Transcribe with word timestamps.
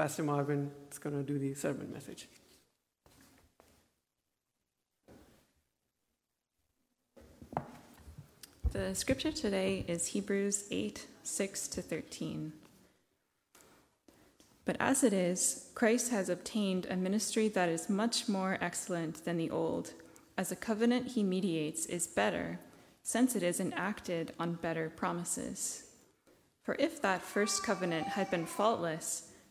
Pastor 0.00 0.22
Marvin 0.22 0.70
is 0.90 0.96
going 0.96 1.14
to 1.14 1.22
do 1.22 1.38
the 1.38 1.52
sermon 1.52 1.92
message. 1.92 2.26
The 8.72 8.94
scripture 8.94 9.30
today 9.30 9.84
is 9.86 10.06
Hebrews 10.06 10.64
8 10.70 11.06
6 11.22 11.68
to 11.68 11.82
13. 11.82 12.54
But 14.64 14.78
as 14.80 15.04
it 15.04 15.12
is, 15.12 15.68
Christ 15.74 16.10
has 16.12 16.30
obtained 16.30 16.86
a 16.86 16.96
ministry 16.96 17.48
that 17.48 17.68
is 17.68 17.90
much 17.90 18.26
more 18.26 18.56
excellent 18.62 19.26
than 19.26 19.36
the 19.36 19.50
old, 19.50 19.92
as 20.38 20.48
the 20.48 20.56
covenant 20.56 21.08
he 21.08 21.22
mediates 21.22 21.84
is 21.84 22.06
better, 22.06 22.58
since 23.02 23.36
it 23.36 23.42
is 23.42 23.60
enacted 23.60 24.32
on 24.38 24.54
better 24.54 24.88
promises. 24.88 25.84
For 26.62 26.74
if 26.78 27.02
that 27.02 27.20
first 27.20 27.62
covenant 27.62 28.06
had 28.06 28.30
been 28.30 28.46
faultless, 28.46 29.29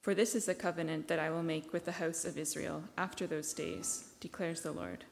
For 0.00 0.14
this 0.14 0.34
is 0.34 0.46
the 0.46 0.54
covenant 0.54 1.08
that 1.08 1.18
I 1.18 1.30
will 1.30 1.42
make 1.42 1.72
with 1.72 1.84
the 1.84 1.92
house 1.92 2.24
of 2.24 2.38
Israel 2.38 2.84
after 2.96 3.26
those 3.26 3.52
days, 3.52 4.10
declares 4.20 4.62
the 4.62 4.72
Lord. 4.72 5.04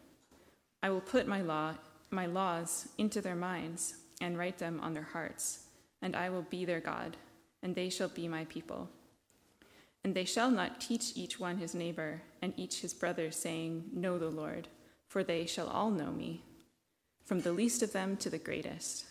I 0.83 0.91
will 0.91 1.00
put 1.00 1.27
my 1.27 1.41
law 1.41 1.74
my 2.10 2.27
laws 2.27 2.88
into 2.98 3.20
their 3.20 3.34
minds 3.34 3.97
and 4.20 4.38
write 4.38 4.58
them 4.58 4.80
on 4.80 4.94
their 4.94 5.02
hearts, 5.02 5.66
and 6.00 6.14
I 6.14 6.30
will 6.30 6.42
be 6.42 6.64
their 6.64 6.80
God, 6.80 7.16
and 7.62 7.75
they 7.75 7.91
shall 7.91 8.08
be 8.08 8.28
my 8.28 8.44
people. 8.47 8.88
And 10.05 10.14
they 10.14 10.25
shall 10.25 10.50
not 10.50 10.80
teach 10.80 11.16
each 11.16 11.41
one 11.41 11.58
his 11.58 11.75
neighbor 11.75 12.22
and 12.41 12.53
each 12.56 12.80
his 12.80 12.94
brother, 12.94 13.30
saying, 13.30 13.84
Know 13.92 14.19
the 14.19 14.28
Lord, 14.30 14.69
for 15.08 15.25
they 15.25 15.47
shall 15.47 15.66
all 15.66 15.91
know 15.91 16.12
me, 16.12 16.44
from 17.25 17.41
the 17.41 17.53
least 17.53 17.82
of 17.82 17.92
them 17.92 18.16
to 18.19 18.30
the 18.30 18.38
greatest. 18.38 19.06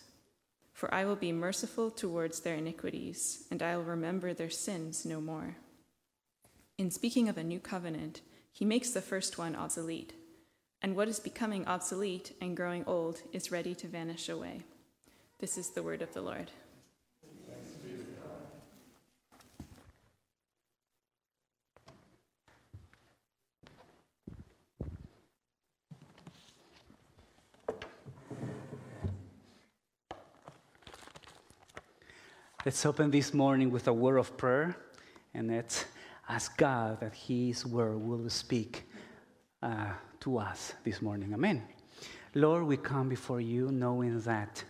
For 0.72 0.92
I 0.92 1.04
will 1.04 1.16
be 1.16 1.32
merciful 1.32 1.90
towards 1.90 2.40
their 2.40 2.56
iniquities, 2.56 3.44
and 3.50 3.62
I 3.62 3.76
will 3.76 3.84
remember 3.84 4.32
their 4.32 4.50
sins 4.50 5.04
no 5.04 5.20
more. 5.20 5.56
In 6.78 6.90
speaking 6.90 7.26
of 7.30 7.38
a 7.38 7.42
new 7.42 7.58
covenant, 7.58 8.20
he 8.52 8.66
makes 8.66 8.90
the 8.90 9.00
first 9.00 9.38
one 9.38 9.56
obsolete 9.56 10.12
and 10.82 10.94
what 10.94 11.08
is 11.08 11.18
becoming 11.18 11.66
obsolete 11.66 12.36
and 12.38 12.54
growing 12.54 12.84
old 12.86 13.22
is 13.32 13.50
ready 13.50 13.74
to 13.76 13.86
vanish 13.86 14.28
away. 14.28 14.60
This 15.38 15.56
is 15.56 15.70
the 15.70 15.82
word 15.82 16.02
of 16.02 16.12
the 16.12 16.20
Lord. 16.20 16.50
Let's 32.66 32.84
open 32.84 33.10
this 33.10 33.32
morning 33.32 33.70
with 33.70 33.88
a 33.88 33.94
word 33.94 34.18
of 34.18 34.36
prayer 34.36 34.76
and 35.32 35.48
let's 35.48 35.86
ask 36.28 36.56
God 36.56 37.00
that 37.00 37.14
His 37.14 37.64
word 37.66 37.98
will 37.98 38.28
speak 38.28 38.84
uh, 39.62 39.92
to 40.20 40.38
us 40.38 40.74
this 40.84 41.00
morning. 41.00 41.32
Amen. 41.32 41.62
Lord, 42.34 42.64
we 42.64 42.76
come 42.76 43.08
before 43.08 43.40
you 43.40 43.70
knowing 43.70 44.20
that 44.20 44.62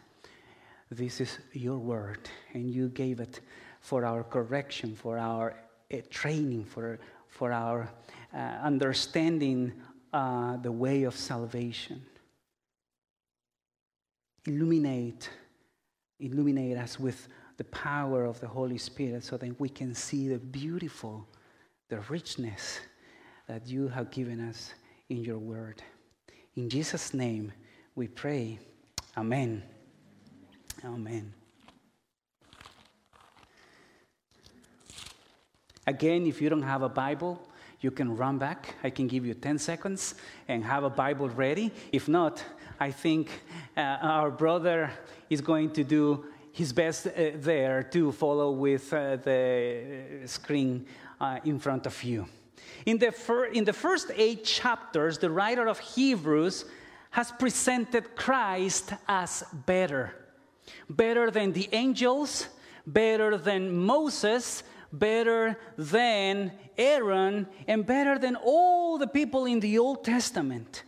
this 0.90 1.20
is 1.20 1.38
your 1.52 1.78
word 1.78 2.28
and 2.54 2.70
you 2.70 2.88
gave 2.88 3.20
it 3.20 3.40
for 3.80 4.04
our 4.04 4.22
correction, 4.22 4.94
for 4.94 5.18
our 5.18 5.56
uh, 5.92 5.96
training, 6.10 6.64
for, 6.64 6.98
for 7.28 7.52
our 7.52 7.88
uh, 8.34 8.36
understanding 8.36 9.72
uh, 10.12 10.56
the 10.58 10.70
way 10.70 11.02
of 11.04 11.14
salvation. 11.16 12.02
Illuminate, 14.46 15.28
illuminate 16.20 16.76
us 16.76 17.00
with 17.00 17.28
the 17.56 17.64
power 17.64 18.24
of 18.24 18.40
the 18.40 18.46
Holy 18.46 18.78
Spirit 18.78 19.24
so 19.24 19.36
that 19.36 19.58
we 19.60 19.68
can 19.68 19.94
see 19.94 20.28
the 20.28 20.38
beautiful, 20.38 21.26
the 21.88 22.00
richness 22.08 22.80
that 23.48 23.66
you 23.66 23.88
have 23.88 24.10
given 24.10 24.40
us 24.48 24.74
in 25.08 25.18
your 25.18 25.38
word. 25.38 25.82
In 26.56 26.68
Jesus' 26.68 27.14
name 27.14 27.52
we 27.94 28.08
pray. 28.08 28.58
Amen. 29.16 29.62
Amen. 30.84 31.32
Again, 35.86 36.26
if 36.26 36.42
you 36.42 36.48
don't 36.48 36.62
have 36.62 36.82
a 36.82 36.88
Bible, 36.88 37.40
you 37.80 37.92
can 37.92 38.16
run 38.16 38.38
back. 38.38 38.74
I 38.82 38.90
can 38.90 39.06
give 39.06 39.24
you 39.24 39.34
10 39.34 39.58
seconds 39.58 40.16
and 40.48 40.64
have 40.64 40.82
a 40.82 40.90
Bible 40.90 41.28
ready. 41.28 41.70
If 41.92 42.08
not, 42.08 42.42
I 42.80 42.90
think 42.90 43.30
uh, 43.76 43.80
our 43.80 44.30
brother 44.30 44.90
is 45.30 45.40
going 45.40 45.70
to 45.72 45.84
do 45.84 46.24
his 46.50 46.72
best 46.72 47.06
uh, 47.06 47.10
there 47.36 47.82
to 47.82 48.10
follow 48.12 48.50
with 48.50 48.92
uh, 48.92 49.16
the 49.16 50.22
screen 50.24 50.86
uh, 51.20 51.38
in 51.44 51.58
front 51.58 51.86
of 51.86 52.02
you. 52.02 52.26
In 52.84 52.98
the, 52.98 53.12
fir- 53.12 53.46
in 53.46 53.64
the 53.64 53.72
first 53.72 54.10
eight 54.14 54.44
chapters, 54.44 55.18
the 55.18 55.30
writer 55.30 55.66
of 55.66 55.78
Hebrews 55.78 56.64
has 57.10 57.32
presented 57.32 58.14
Christ 58.14 58.92
as 59.08 59.44
better. 59.66 60.14
Better 60.88 61.30
than 61.30 61.52
the 61.52 61.68
angels, 61.72 62.48
better 62.86 63.36
than 63.38 63.76
Moses, 63.76 64.62
better 64.92 65.58
than 65.76 66.52
Aaron, 66.76 67.46
and 67.66 67.86
better 67.86 68.18
than 68.18 68.36
all 68.36 68.98
the 68.98 69.06
people 69.06 69.46
in 69.46 69.60
the 69.60 69.78
Old 69.78 70.04
Testament. 70.04 70.84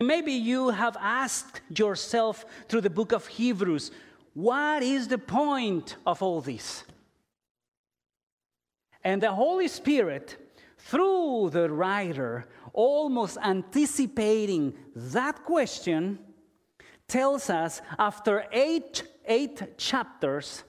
Maybe 0.00 0.32
you 0.32 0.70
have 0.70 0.96
asked 1.00 1.62
yourself 1.74 2.44
through 2.68 2.82
the 2.82 2.90
book 2.90 3.12
of 3.12 3.26
Hebrews, 3.26 3.90
what 4.34 4.82
is 4.82 5.08
the 5.08 5.18
point 5.18 5.96
of 6.04 6.22
all 6.22 6.42
this? 6.42 6.84
And 9.06 9.22
the 9.22 9.32
Holy 9.32 9.68
Spirit 9.68 10.36
through 10.78 11.50
the 11.52 11.70
writer, 11.70 12.48
almost 12.72 13.38
anticipating 13.40 14.74
that 14.96 15.44
question, 15.44 16.18
tells 17.06 17.48
us 17.48 17.80
after 18.00 18.46
eight, 18.50 19.04
eight 19.24 19.78
chapters, 19.78 20.64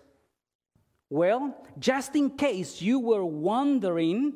well, 1.09 1.65
just 1.79 2.15
in 2.15 2.29
case 2.29 2.79
you 2.79 2.99
were 2.99 3.25
wondering, 3.25 4.33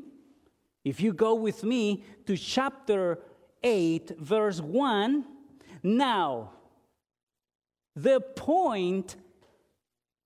if 0.84 1.00
you 1.00 1.14
go 1.14 1.36
with 1.36 1.64
me 1.64 2.04
to 2.26 2.36
chapter 2.36 3.20
8, 3.62 4.18
verse 4.18 4.60
1, 4.60 5.26
now, 5.84 6.54
the 7.96 8.20
point 8.20 9.16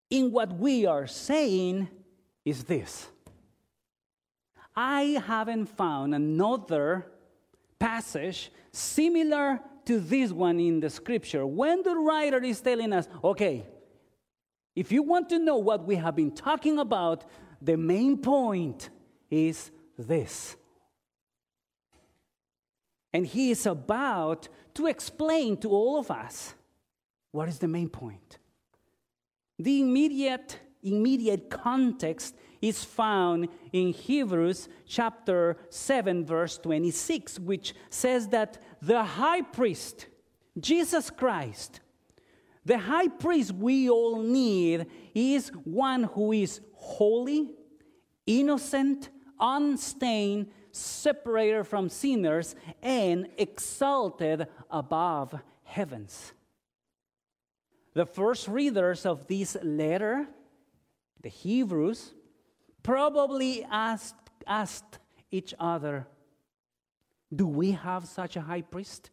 in 0.09 0.31
what 0.31 0.53
we 0.53 0.85
are 0.85 1.07
saying 1.07 1.89
is 2.45 2.63
this 2.63 3.09
I 4.75 5.21
haven't 5.25 5.67
found 5.67 6.13
another 6.13 7.07
passage 7.79 8.51
similar 8.71 9.61
to 9.85 9.99
this 9.99 10.31
one 10.31 10.59
in 10.59 10.79
the 10.79 10.89
scripture. 10.89 11.45
When 11.45 11.83
the 11.83 11.95
writer 11.95 12.43
is 12.43 12.59
telling 12.61 12.91
us, 12.91 13.07
okay, 13.23 13.65
if 14.75 14.91
you 14.91 15.03
want 15.03 15.29
to 15.29 15.39
know 15.39 15.57
what 15.57 15.85
we 15.85 15.95
have 15.95 16.15
been 16.15 16.31
talking 16.31 16.79
about, 16.79 17.23
the 17.61 17.77
main 17.77 18.17
point 18.17 18.89
is 19.29 19.71
this. 19.97 20.55
And 23.13 23.25
he 23.25 23.51
is 23.51 23.65
about 23.65 24.49
to 24.73 24.87
explain 24.87 25.55
to 25.57 25.69
all 25.69 25.97
of 25.97 26.11
us 26.11 26.53
what 27.31 27.47
is 27.47 27.59
the 27.59 27.67
main 27.67 27.87
point. 27.87 28.39
The 29.57 29.81
immediate 29.81 30.59
immediate 30.83 31.49
context 31.49 32.35
is 32.67 32.83
found 32.83 33.47
in 33.71 33.93
Hebrews 33.93 34.67
chapter 34.87 35.55
7, 35.69 36.25
verse 36.25 36.57
26, 36.57 37.39
which 37.39 37.75
says 37.91 38.29
that 38.29 38.57
the 38.81 39.03
high 39.03 39.43
priest, 39.43 40.07
Jesus 40.59 41.11
Christ, 41.11 41.79
the 42.65 42.79
high 42.79 43.09
priest 43.09 43.51
we 43.53 43.87
all 43.87 44.19
need 44.19 44.87
is 45.13 45.49
one 45.63 46.05
who 46.05 46.31
is 46.31 46.59
holy, 46.73 47.51
innocent, 48.25 49.09
unstained, 49.39 50.47
separated 50.71 51.65
from 51.65 51.87
sinners, 51.87 52.55
and 52.81 53.27
exalted 53.37 54.47
above 54.71 55.39
heavens. 55.63 56.33
The 57.93 58.07
first 58.07 58.47
readers 58.47 59.05
of 59.05 59.27
this 59.27 59.55
letter, 59.61 60.27
the 61.21 61.29
Hebrews, 61.29 62.14
probably 62.85 63.63
asked, 63.63 64.29
asked 64.45 64.99
each 65.31 65.55
other, 65.59 66.05
Do 67.35 67.47
we 67.47 67.71
have 67.71 68.05
such 68.05 68.35
a 68.35 68.41
high 68.41 68.61
priest? 68.61 69.09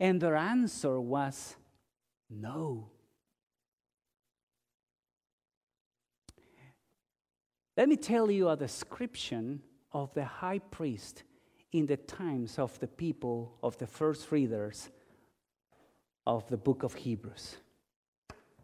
And 0.00 0.20
their 0.20 0.34
answer 0.36 1.00
was, 1.00 1.56
No. 2.28 2.90
Let 7.76 7.88
me 7.88 7.96
tell 7.96 8.30
you 8.30 8.48
a 8.48 8.56
description 8.56 9.62
of 9.92 10.12
the 10.12 10.24
high 10.24 10.58
priest 10.58 11.22
in 11.72 11.86
the 11.86 11.96
times 11.96 12.58
of 12.58 12.78
the 12.80 12.88
people, 12.88 13.56
of 13.62 13.78
the 13.78 13.86
first 13.86 14.32
readers 14.32 14.90
of 16.26 16.48
the 16.48 16.56
book 16.56 16.82
of 16.82 16.94
Hebrews. 16.94 17.56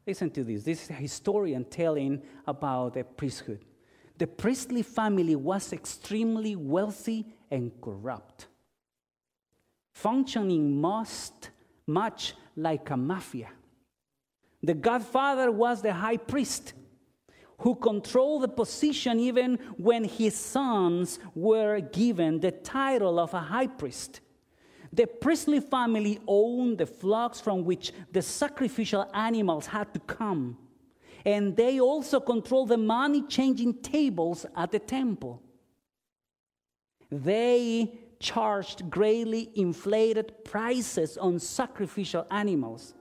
Listen 0.07 0.31
to 0.31 0.45
this. 0.45 0.63
This 0.63 0.85
is 0.85 0.91
a 0.91 0.95
historian 0.95 1.65
telling 1.65 2.23
about 2.47 2.95
the 2.95 3.03
priesthood. 3.05 3.65
The 4.19 4.27
priestly 4.27 4.83
family 4.83 5.35
was 5.35 5.73
extremely 5.73 6.55
wealthy 6.57 7.27
and 7.51 7.73
corrupt, 7.81 8.47
functioning 9.93 10.81
most 10.81 11.51
much 11.87 12.35
like 12.57 12.89
a 12.91 12.97
mafia. 12.97 13.49
The 14.63 14.75
godfather 14.75 15.51
was 15.51 15.83
the 15.83 15.93
high 15.93 16.17
priest 16.17 16.73
who 17.59 17.75
controlled 17.75 18.43
the 18.43 18.49
position 18.49 19.19
even 19.19 19.57
when 19.77 20.05
his 20.05 20.35
sons 20.35 21.19
were 21.35 21.81
given 21.81 22.41
the 22.41 22.53
title 22.53 23.19
of 23.19 23.35
a 23.35 23.41
high 23.41 23.67
priest. 23.67 24.21
The 24.97 25.07
priestly 25.07 25.61
family 25.61 26.19
owned 26.27 26.79
the 26.79 26.87
flocks 26.87 27.41
from 27.41 27.65
which 27.65 27.93
the 28.13 28.23
sacrificial 28.23 29.09
animals 29.13 29.67
had 29.67 29.93
to 29.95 30.01
come, 30.01 30.57
and 31.25 31.55
they 31.55 31.81
also 31.81 32.19
controlled 32.19 32.71
the 32.71 32.79
money 32.79 33.23
changing 33.23 33.83
tables 33.83 34.47
at 34.57 34.73
the 34.73 34.79
temple. 34.79 35.43
They 37.11 37.99
charged 38.19 38.89
greatly 38.91 39.51
inflated 39.55 40.45
prices 40.45 41.19
on 41.19 41.39
sacrificial 41.39 42.27
animals 42.31 42.95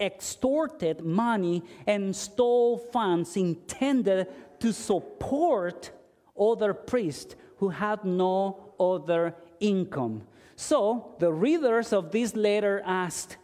extorted 0.00 1.04
money 1.04 1.62
and 1.86 2.14
stole 2.14 2.78
funds 2.78 3.36
intended 3.36 4.26
to 4.60 4.72
support 4.72 5.90
other 6.38 6.74
priests 6.74 7.34
who 7.58 7.68
had 7.68 8.04
no 8.04 8.74
other 8.78 9.34
income. 9.60 10.26
So 10.56 11.16
the 11.18 11.32
readers 11.32 11.92
of 11.92 12.10
this 12.10 12.34
letter 12.36 12.82
asked, 12.84 13.36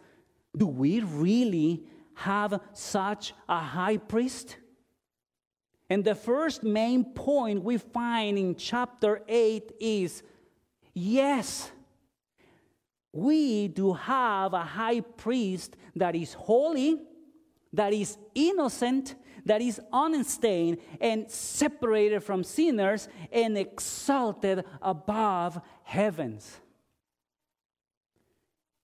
Do 0.55 0.67
we 0.67 1.01
really 1.01 1.83
have 2.15 2.61
such 2.73 3.33
a 3.49 3.59
high 3.59 3.97
priest? 3.97 4.57
And 5.89 6.05
the 6.05 6.15
first 6.15 6.63
main 6.63 7.03
point 7.03 7.63
we 7.63 7.77
find 7.77 8.37
in 8.37 8.55
chapter 8.55 9.23
8 9.27 9.73
is 9.79 10.23
yes, 10.93 11.69
we 13.11 13.67
do 13.67 13.91
have 13.93 14.53
a 14.53 14.63
high 14.63 15.01
priest 15.01 15.75
that 15.97 16.15
is 16.15 16.33
holy, 16.33 17.01
that 17.73 17.91
is 17.91 18.17
innocent, 18.33 19.15
that 19.45 19.61
is 19.61 19.81
unstained, 19.91 20.77
and 21.01 21.29
separated 21.29 22.21
from 22.23 22.45
sinners 22.45 23.09
and 23.31 23.57
exalted 23.57 24.63
above 24.81 25.59
heavens. 25.83 26.61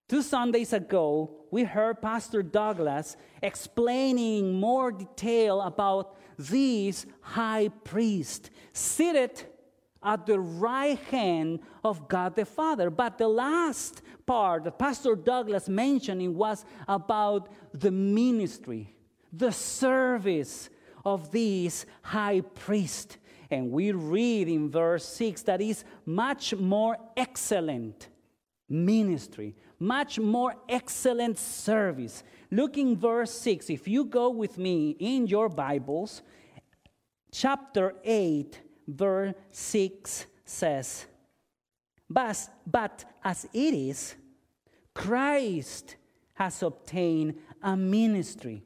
Two 0.08 0.22
Sundays 0.22 0.72
ago, 0.72 1.32
we 1.52 1.66
heard 1.66 2.02
Pastor 2.02 2.42
Douglas 2.42 3.18
explaining 3.44 4.54
more 4.54 4.92
detail 4.92 5.62
about 5.62 6.16
this 6.38 7.06
high 7.20 7.68
priest 7.84 8.50
seated 8.72 9.44
at 10.02 10.26
the 10.26 10.40
right 10.40 10.98
hand 11.12 11.60
of 11.84 12.08
God 12.08 12.36
the 12.36 12.46
Father. 12.46 12.90
But 12.90 13.18
the 13.18 13.28
last 13.28 14.02
part 14.26 14.64
that 14.64 14.80
Pastor 14.80 15.16
Douglas 15.16 15.68
mentioning 15.68 16.36
was 16.36 16.64
about 16.88 17.50
the 17.74 17.92
ministry, 17.92 18.96
the 19.34 19.52
service 19.52 20.70
of 21.04 21.32
this 21.32 21.86
high 22.02 22.42
priest. 22.42 23.18
And 23.52 23.72
we 23.72 23.92
read 23.92 24.48
in 24.48 24.70
verse 24.70 25.06
6 25.06 25.42
that 25.44 25.60
is 25.60 25.84
much 26.06 26.56
more 26.56 26.98
excellent 27.18 28.08
ministry, 28.70 29.56
much 29.80 30.20
more 30.20 30.56
excellent 30.68 31.38
service. 31.38 32.24
Look 32.52 32.78
in 32.78 32.98
verse 32.98 33.32
6, 33.32 33.70
if 33.70 33.88
you 33.88 34.06
go 34.06 34.30
with 34.30 34.58
me 34.58 34.96
in 35.00 35.28
your 35.28 35.50
Bibles, 35.50 36.22
chapter 37.32 37.94
8, 38.04 38.62
verse 38.88 39.34
6 39.52 40.26
says, 40.46 41.06
but, 42.10 42.38
but 42.66 43.04
as 43.24 43.46
it 43.54 43.74
is, 43.74 44.16
Christ 44.94 45.98
has 46.36 46.64
obtained 46.64 47.36
a 47.62 47.76
ministry. 47.76 48.64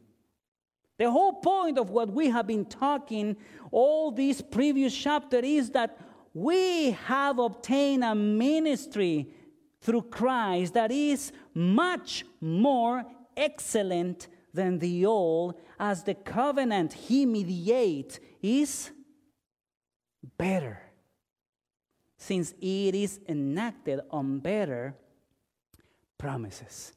The 0.98 1.10
whole 1.10 1.34
point 1.34 1.80
of 1.80 1.90
what 1.90 2.12
we 2.12 2.30
have 2.30 2.46
been 2.46 2.66
talking 2.66 3.36
all 3.72 4.12
this 4.12 4.42
previous 4.42 4.96
chapter 4.96 5.40
is 5.40 5.72
that 5.72 5.98
we 6.34 6.92
have 6.92 7.40
obtained 7.40 8.04
a 8.04 8.14
ministry 8.14 9.28
through 9.82 10.04
Christ 10.04 10.74
that 10.76 10.92
is 10.92 11.32
much 11.54 12.24
more 12.40 13.04
excellent 13.36 14.28
than 14.54 14.80
the 14.80 15.06
old, 15.06 15.60
as 15.80 16.04
the 16.04 16.14
covenant 16.14 16.94
he 16.94 17.26
mediates 17.26 18.20
is 18.42 18.92
better, 20.38 20.82
since 22.18 22.54
it 22.62 22.94
is 22.94 23.20
enacted 23.28 24.02
on 24.12 24.40
better 24.40 24.96
promises. 26.18 26.94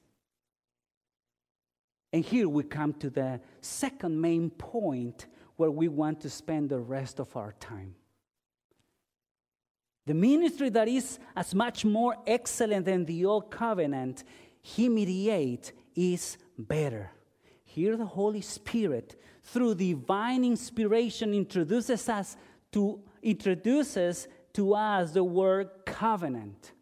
And 2.13 2.25
here 2.25 2.49
we 2.49 2.65
come 2.65 2.93
to 2.95 3.11
the 3.11 3.41
second 3.61 4.21
main 4.21 4.51
point 4.51 5.27
where 5.57 5.71
we 5.71 5.89
want 5.89 6.21
to 6.21 6.31
spend 6.31 6.69
the 6.69 6.79
rest 6.79 7.21
of 7.21 7.37
our 7.37 7.53
time. 7.59 7.95
The 10.07 10.15
ministry 10.15 10.69
that 10.71 10.89
is 10.89 11.19
as 11.35 11.55
much 11.55 11.85
more 11.85 12.17
excellent 12.27 12.85
than 12.85 13.05
the 13.05 13.25
old 13.25 13.51
covenant 13.51 14.25
he 14.61 14.89
mediates 14.89 15.73
is 15.95 16.37
better. 16.59 17.11
Here, 17.65 17.97
the 17.97 18.07
Holy 18.07 18.43
Spirit, 18.43 19.21
through 19.43 19.77
divine 19.77 20.45
inspiration, 20.45 21.35
introduces 21.35 22.09
us 22.09 22.37
to 22.73 23.01
introduces 23.23 24.29
to 24.53 24.75
us 24.75 25.13
the 25.13 25.25
word 25.25 25.71
covenant. 25.87 26.73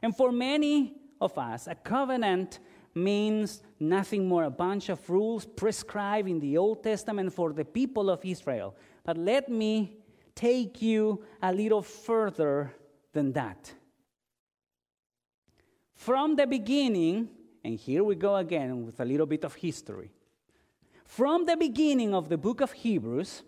And 0.00 0.16
for 0.16 0.30
many 0.30 0.94
of 1.20 1.36
us, 1.36 1.66
a 1.66 1.74
covenant 1.74 2.60
means 2.94 3.62
nothing 3.80 4.26
more 4.26 4.44
a 4.44 4.50
bunch 4.50 4.88
of 4.88 5.08
rules 5.10 5.44
prescribed 5.44 6.28
in 6.28 6.40
the 6.40 6.56
Old 6.56 6.82
Testament 6.82 7.32
for 7.32 7.52
the 7.52 7.64
people 7.64 8.08
of 8.10 8.24
Israel. 8.24 8.74
But 9.04 9.18
let 9.18 9.48
me 9.48 9.98
take 10.38 10.80
you 10.80 11.24
a 11.42 11.52
little 11.52 11.82
further 11.82 12.72
than 13.12 13.32
that. 13.32 13.72
From 15.96 16.36
the 16.36 16.46
beginning, 16.46 17.28
and 17.64 17.76
here 17.76 18.04
we 18.04 18.14
go 18.14 18.36
again 18.36 18.86
with 18.86 19.00
a 19.00 19.04
little 19.04 19.26
bit 19.26 19.44
of 19.44 19.56
history. 19.56 20.12
From 21.04 21.44
the 21.44 21.56
beginning 21.56 22.14
of 22.14 22.28
the 22.28 22.38
book 22.38 22.60
of 22.60 22.70
Hebrews, 22.70 23.42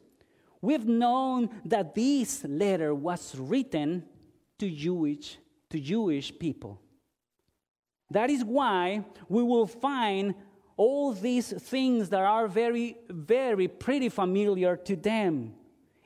we've 0.60 0.86
known 0.86 1.48
that 1.64 1.94
this 1.94 2.44
letter 2.44 2.92
was 2.92 3.36
written 3.38 4.04
to 4.58 4.68
Jewish, 4.68 5.38
to 5.70 5.78
Jewish 5.78 6.36
people. 6.36 6.80
That 8.10 8.30
is 8.30 8.44
why 8.44 9.04
we 9.28 9.44
will 9.44 9.68
find 9.68 10.34
all 10.76 11.12
these 11.12 11.52
things 11.52 12.08
that 12.08 12.22
are 12.22 12.48
very, 12.48 12.96
very 13.08 13.68
pretty 13.68 14.08
familiar 14.08 14.76
to 14.76 14.96
them. 14.96 15.54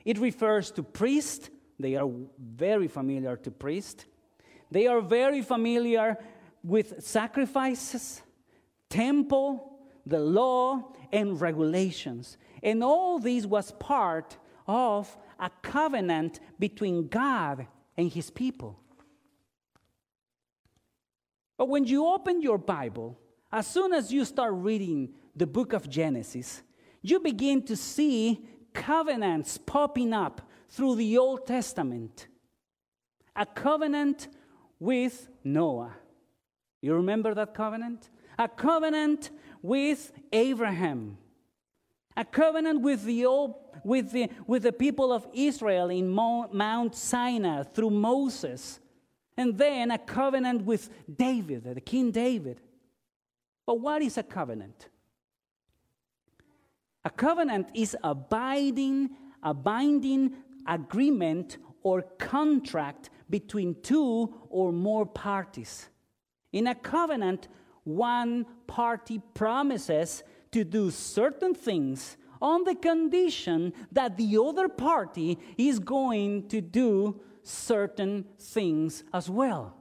It 0.05 0.19
refers 0.19 0.71
to 0.71 0.83
priest. 0.83 1.49
They 1.79 1.95
are 1.95 2.09
very 2.39 2.87
familiar 2.87 3.35
to 3.37 3.51
priest. 3.51 4.05
They 4.71 4.87
are 4.87 5.01
very 5.01 5.41
familiar 5.41 6.17
with 6.63 7.03
sacrifices, 7.03 8.21
temple, 8.89 9.79
the 10.05 10.19
law, 10.19 10.93
and 11.11 11.39
regulations. 11.41 12.37
And 12.63 12.83
all 12.83 13.19
this 13.19 13.45
was 13.45 13.71
part 13.73 14.37
of 14.67 15.15
a 15.39 15.49
covenant 15.61 16.39
between 16.59 17.07
God 17.07 17.67
and 17.97 18.11
his 18.11 18.29
people. 18.29 18.79
But 21.57 21.69
when 21.69 21.85
you 21.85 22.05
open 22.05 22.41
your 22.41 22.57
Bible, 22.57 23.17
as 23.51 23.67
soon 23.67 23.93
as 23.93 24.11
you 24.11 24.25
start 24.25 24.53
reading 24.55 25.13
the 25.35 25.47
book 25.47 25.73
of 25.73 25.89
Genesis, 25.89 26.63
you 27.01 27.19
begin 27.19 27.63
to 27.63 27.75
see 27.75 28.45
covenants 28.75 29.57
popping 29.57 30.13
up 30.13 30.41
through 30.69 30.95
the 30.95 31.17
Old 31.17 31.47
Testament. 31.47 32.27
A 33.35 33.45
covenant 33.45 34.27
with 34.79 35.27
Noah. 35.43 35.95
You 36.81 36.93
remember 36.95 37.33
that 37.33 37.55
covenant? 37.55 38.09
A 38.37 38.47
covenant 38.47 39.31
with 39.61 40.11
Abraham. 40.31 41.17
A 42.15 42.23
covenant 42.23 42.81
with 42.81 43.03
the 43.03 43.25
old 43.25 43.55
with 43.83 44.11
the, 44.11 44.29
with 44.47 44.63
the 44.63 44.71
people 44.71 45.11
of 45.11 45.27
Israel 45.33 45.89
in 45.89 46.09
Mo- 46.09 46.49
Mount 46.51 46.95
Sinai 46.95 47.63
through 47.63 47.91
Moses, 47.91 48.79
and 49.37 49.57
then 49.57 49.91
a 49.91 49.97
covenant 49.97 50.63
with 50.63 50.89
David, 51.13 51.65
the 51.65 51.81
King 51.81 52.11
David. 52.11 52.61
But 53.65 53.79
what 53.79 54.01
is 54.01 54.17
a 54.17 54.23
covenant? 54.23 54.87
A 57.05 57.09
covenant 57.11 57.69
is 57.75 57.95
a 58.03 58.15
binding, 58.15 59.11
a 59.43 59.53
binding 59.53 60.33
agreement 60.67 61.59
or 61.83 62.01
contract 62.17 63.11
between 63.29 63.79
two 63.83 64.33
or 64.49 64.71
more 64.71 65.05
parties. 65.05 65.87
In 66.51 66.65
a 66.65 66.73
covenant, 66.73 67.47
one 67.83 68.45
party 68.65 69.21
promises 69.35 70.23
to 70.51 70.63
do 70.63 70.89
certain 70.89 71.53
things 71.53 72.17
on 72.41 72.63
the 72.63 72.75
condition 72.75 73.71
that 73.91 74.17
the 74.17 74.37
other 74.43 74.67
party 74.67 75.37
is 75.57 75.77
going 75.77 76.47
to 76.47 76.59
do 76.59 77.21
certain 77.43 78.25
things 78.39 79.03
as 79.13 79.29
well. 79.29 79.77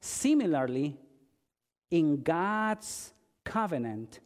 Similarly, 0.00 0.96
in 1.90 2.22
God's 2.22 3.12
covenant, 3.44 4.20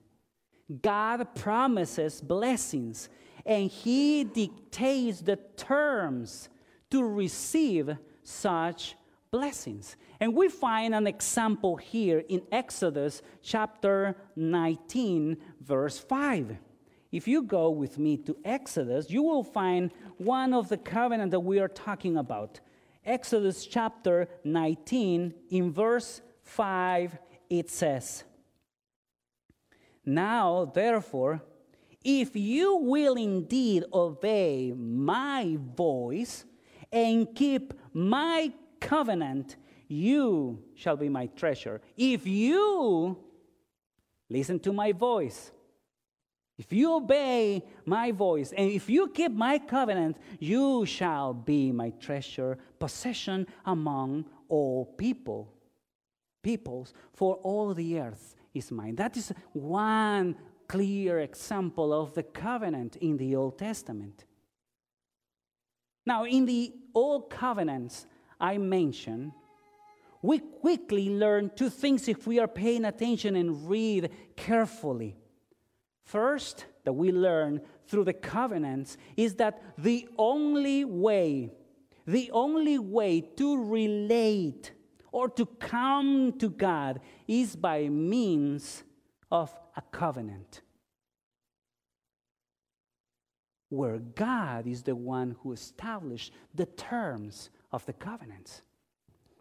God 0.81 1.35
promises 1.35 2.21
blessings 2.21 3.09
and 3.45 3.71
He 3.71 4.25
dictates 4.25 5.21
the 5.21 5.37
terms 5.57 6.49
to 6.90 7.04
receive 7.04 7.97
such 8.23 8.95
blessings. 9.31 9.97
And 10.21 10.37
we 10.37 10.49
find 10.49 10.95
an 10.95 11.07
example 11.07 11.76
here 11.76 12.23
in 12.28 12.42
Exodus 12.52 13.23
chapter 13.42 14.14
19, 14.37 15.37
verse 15.61 15.99
5. 15.99 16.57
If 17.11 17.26
you 17.28 17.42
go 17.42 17.71
with 17.71 17.99
me 17.99 18.16
to 18.19 18.37
Exodus, 18.45 19.11
you 19.11 19.23
will 19.23 19.42
find 19.42 19.90
one 20.19 20.54
of 20.54 20.69
the 20.69 20.76
covenant 20.76 21.31
that 21.33 21.40
we 21.40 21.59
are 21.59 21.69
talking 21.69 22.16
about. 22.16 22.61
Exodus 23.04 23.66
chapter 23.66 24.28
19, 24.45 25.35
in 25.50 25.73
verse 25.73 26.21
5, 26.45 27.19
it 27.50 27.69
says, 27.69 28.25
Now, 30.04 30.64
therefore, 30.64 31.42
if 32.04 32.35
you 32.35 32.76
will 32.76 33.14
indeed 33.14 33.85
obey 33.92 34.73
my 34.76 35.56
voice 35.76 36.44
and 36.90 37.32
keep 37.35 37.73
my 37.92 38.52
covenant, 38.80 39.56
you 39.87 40.62
shall 40.75 40.97
be 40.97 41.09
my 41.09 41.26
treasure. 41.26 41.80
If 41.97 42.26
you 42.26 43.16
listen 44.28 44.59
to 44.61 44.73
my 44.73 44.92
voice, 44.92 45.52
if 46.59 46.73
you 46.73 46.94
obey 46.94 47.64
my 47.87 48.12
voice, 48.12 48.52
and 48.52 48.71
if 48.71 48.90
you 48.90 49.09
keep 49.09 49.32
my 49.32 49.59
covenant, 49.59 50.16
you 50.38 50.85
shall 50.85 51.32
be 51.32 51.73
my 51.73 51.90
treasure, 51.90 52.59
possession 52.78 53.47
among 53.64 54.25
all 54.49 54.85
people. 54.85 55.52
Peoples, 56.42 56.92
for 57.12 57.37
all 57.37 57.73
the 57.73 58.00
earth 58.00 58.35
is 58.54 58.71
mine. 58.71 58.97
That 58.97 59.16
is 59.16 59.32
one 59.52 60.37
clear 60.68 61.21
example 61.21 61.92
of 61.92 62.14
the 62.14 62.23
covenant 62.23 62.97
in 62.97 63.16
the 63.16 63.37
Old 63.37 63.59
Testament. 63.59 64.25
Now, 66.04 66.25
in 66.25 66.47
the 66.47 66.73
Old 66.94 67.30
Covenants 67.30 68.06
I 68.40 68.59
mentioned, 68.59 69.32
we 70.23 70.38
quickly 70.38 71.11
learn 71.11 71.50
two 71.54 71.68
things 71.68 72.09
if 72.09 72.26
we 72.26 72.38
are 72.38 72.49
paying 72.49 72.85
attention 72.85 73.37
and 73.37 73.68
read 73.68 74.11
carefully. 74.37 75.16
First, 76.04 76.66
that 76.85 76.92
we 76.92 77.12
learn 77.12 77.61
through 77.87 78.04
the 78.04 78.12
covenants 78.12 78.97
is 79.16 79.35
that 79.37 79.62
the 79.78 80.09
only 80.18 80.85
way, 80.85 81.50
the 82.06 82.30
only 82.32 82.78
way 82.78 83.21
to 83.21 83.64
relate 83.64 84.73
or 85.12 85.28
to 85.28 85.47
come 85.47 86.33
to 86.38 86.49
God 86.49 87.00
is 87.28 87.54
by 87.54 87.88
means 87.88 88.83
of 89.31 89.54
a 89.76 89.83
covenant 89.92 90.62
where 93.69 93.99
God 93.99 94.66
is 94.66 94.83
the 94.83 94.95
one 94.95 95.37
who 95.42 95.52
established 95.52 96.33
the 96.54 96.66
terms 96.66 97.49
of 97.73 97.87
the 97.87 97.95
covenants. 97.95 98.62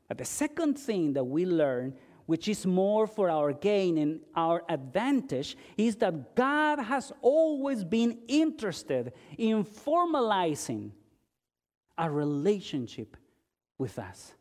But 0.07 0.19
the 0.19 0.25
second 0.25 0.79
thing 0.79 1.13
that 1.13 1.23
we 1.23 1.45
learn, 1.45 1.95
which 2.27 2.47
is 2.47 2.65
more 2.65 3.07
for 3.07 3.29
our 3.29 3.51
gain 3.51 3.97
and 3.97 4.21
our 4.33 4.63
advantage, 4.69 5.57
is 5.77 5.97
that 5.97 6.33
God 6.35 6.79
has 6.79 7.11
always 7.21 7.83
been 7.83 8.19
interested 8.29 9.11
in 9.37 9.65
formalizing 9.65 10.91
a 11.97 12.09
relationship 12.09 13.17
with 13.77 13.99
us 13.99 14.33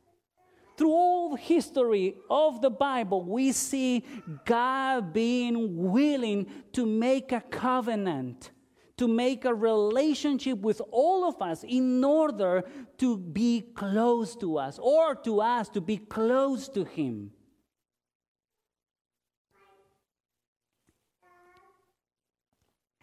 through 0.80 0.92
all 0.92 1.36
history 1.36 2.14
of 2.30 2.62
the 2.62 2.70
Bible, 2.70 3.22
we 3.22 3.52
see 3.52 4.02
God 4.46 5.12
being 5.12 5.76
willing 5.76 6.46
to 6.72 6.86
make 6.86 7.32
a 7.32 7.42
covenant, 7.42 8.50
to 8.96 9.06
make 9.06 9.44
a 9.44 9.54
relationship 9.54 10.58
with 10.60 10.80
all 10.90 11.28
of 11.28 11.42
us 11.42 11.64
in 11.68 12.02
order 12.02 12.64
to 12.96 13.18
be 13.18 13.60
close 13.60 14.34
to 14.36 14.56
us 14.56 14.78
or 14.78 15.14
to 15.16 15.42
us 15.42 15.68
to 15.68 15.82
be 15.82 15.98
close 15.98 16.66
to 16.70 16.84
Him. 16.84 17.30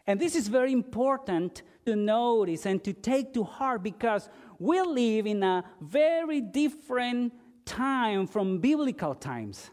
And 0.08 0.20
this 0.20 0.36
is 0.36 0.48
very 0.48 0.74
important 0.74 1.62
to 1.86 1.96
notice 1.96 2.66
and 2.66 2.84
to 2.84 2.94
take 2.94 3.36
to 3.36 3.44
heart 3.44 3.84
because 3.84 4.30
we 4.58 4.82
live 4.82 5.28
in 5.28 5.44
a 5.44 5.64
very 5.80 6.42
different 6.42 7.34
time 7.68 8.26
from 8.26 8.58
biblical 8.58 9.14
times. 9.14 9.70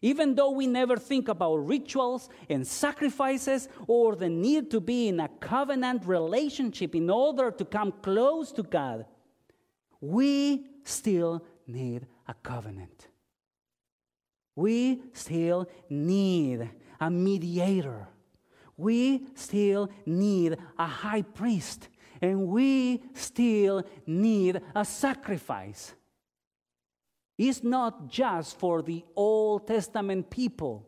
Even 0.00 0.34
though 0.34 0.50
we 0.50 0.66
never 0.66 0.96
think 0.96 1.28
about 1.28 1.56
rituals 1.56 2.28
and 2.48 2.66
sacrifices 2.66 3.68
or 3.86 4.14
the 4.14 4.28
need 4.28 4.70
to 4.70 4.80
be 4.80 5.08
in 5.08 5.18
a 5.18 5.28
covenant 5.40 6.04
relationship 6.06 6.94
in 6.94 7.08
order 7.10 7.50
to 7.50 7.64
come 7.64 7.92
close 8.02 8.52
to 8.52 8.62
God, 8.62 9.06
we 10.00 10.66
still 10.84 11.44
need 11.66 12.06
a 12.28 12.34
covenant. 12.34 13.08
We 14.54 15.02
still 15.12 15.68
need 15.88 16.70
a 17.00 17.10
mediator. 17.10 18.08
We 18.76 19.26
still 19.34 19.90
need 20.06 20.58
a 20.78 20.86
high 20.86 21.22
priest. 21.22 21.88
And 22.20 22.48
we 22.48 23.02
still 23.14 23.84
need 24.06 24.60
a 24.74 24.84
sacrifice 24.84 25.94
is 27.38 27.62
not 27.62 28.08
just 28.08 28.58
for 28.58 28.82
the 28.82 29.04
Old 29.14 29.68
Testament 29.68 30.28
people. 30.28 30.84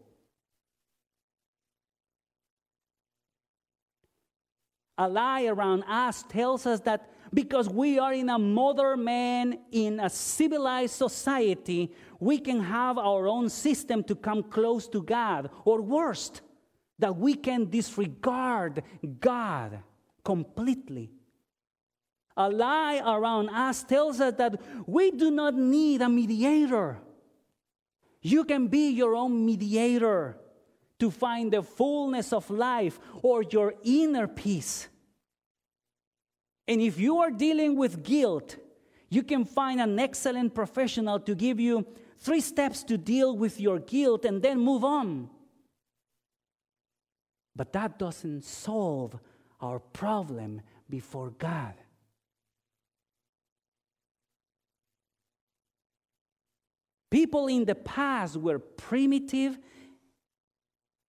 A 4.99 5.09
lie 5.09 5.45
around 5.45 5.85
us 5.85 6.25
tells 6.29 6.67
us 6.67 6.81
that 6.81 7.09
because 7.33 7.69
we 7.69 7.99
are 7.99 8.13
in 8.13 8.29
a 8.29 8.39
modern 8.39 9.05
man, 9.05 9.61
in 9.71 10.01
a 10.01 10.11
civilized 10.11 10.95
society, 10.95 11.95
we 12.19 12.39
can 12.39 12.61
have 12.61 12.99
our 12.99 13.29
own 13.29 13.49
system 13.49 14.03
to 14.05 14.17
come 14.17 14.43
close 14.43 14.89
to 14.89 15.03
God, 15.03 15.49
or 15.65 15.81
worst, 15.81 16.43
that 16.99 17.17
we 17.17 17.35
can 17.35 17.71
disregard 17.71 18.83
God 19.21 19.79
completely 20.25 21.13
a 22.37 22.49
lie 22.49 23.03
around 23.05 23.51
us 23.51 23.83
tells 23.83 24.21
us 24.21 24.35
that 24.39 24.61
we 24.87 25.11
do 25.11 25.31
not 25.31 25.55
need 25.55 26.01
a 26.01 26.09
mediator. 26.09 26.99
You 28.23 28.45
can 28.45 28.69
be 28.69 28.91
your 28.91 29.15
own 29.15 29.45
mediator 29.45 30.37
to 30.99 31.11
find 31.11 31.53
the 31.53 31.63
fullness 31.63 32.33
of 32.33 32.49
life 32.51 33.01
or 33.23 33.43
your 33.43 33.75
inner 33.83 34.29
peace. 34.29 34.89
And 36.69 36.81
if 36.81 36.99
you 37.01 37.19
are 37.19 37.31
dealing 37.31 37.77
with 37.77 38.05
guilt, 38.05 38.57
you 39.09 39.23
can 39.23 39.45
find 39.45 39.81
an 39.81 39.99
excellent 39.99 40.55
professional 40.55 41.19
to 41.21 41.35
give 41.35 41.59
you 41.59 41.85
three 42.19 42.41
steps 42.41 42.85
to 42.85 42.97
deal 42.97 43.37
with 43.37 43.59
your 43.59 43.81
guilt 43.81 44.25
and 44.25 44.41
then 44.41 44.61
move 44.61 44.85
on. 44.85 45.31
But 47.57 47.73
that 47.73 47.99
doesn't 47.99 48.45
solve 48.45 49.19
our 49.61 49.81
problem 49.81 50.61
before 50.89 51.31
God. 51.31 51.75
People 57.11 57.49
in 57.49 57.65
the 57.65 57.75
past 57.75 58.37
were 58.37 58.59
primitive 58.59 59.59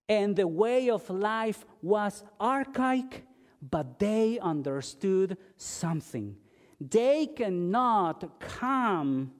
and 0.10 0.36
the 0.36 0.48
way 0.48 0.90
of 0.90 1.10
life 1.10 1.64
was 1.82 2.24
archaic, 2.40 3.24
but 3.62 4.00
they 4.00 4.40
understood 4.40 5.38
something. 5.56 6.36
They 6.80 7.28
cannot 7.28 8.40
come 8.40 9.32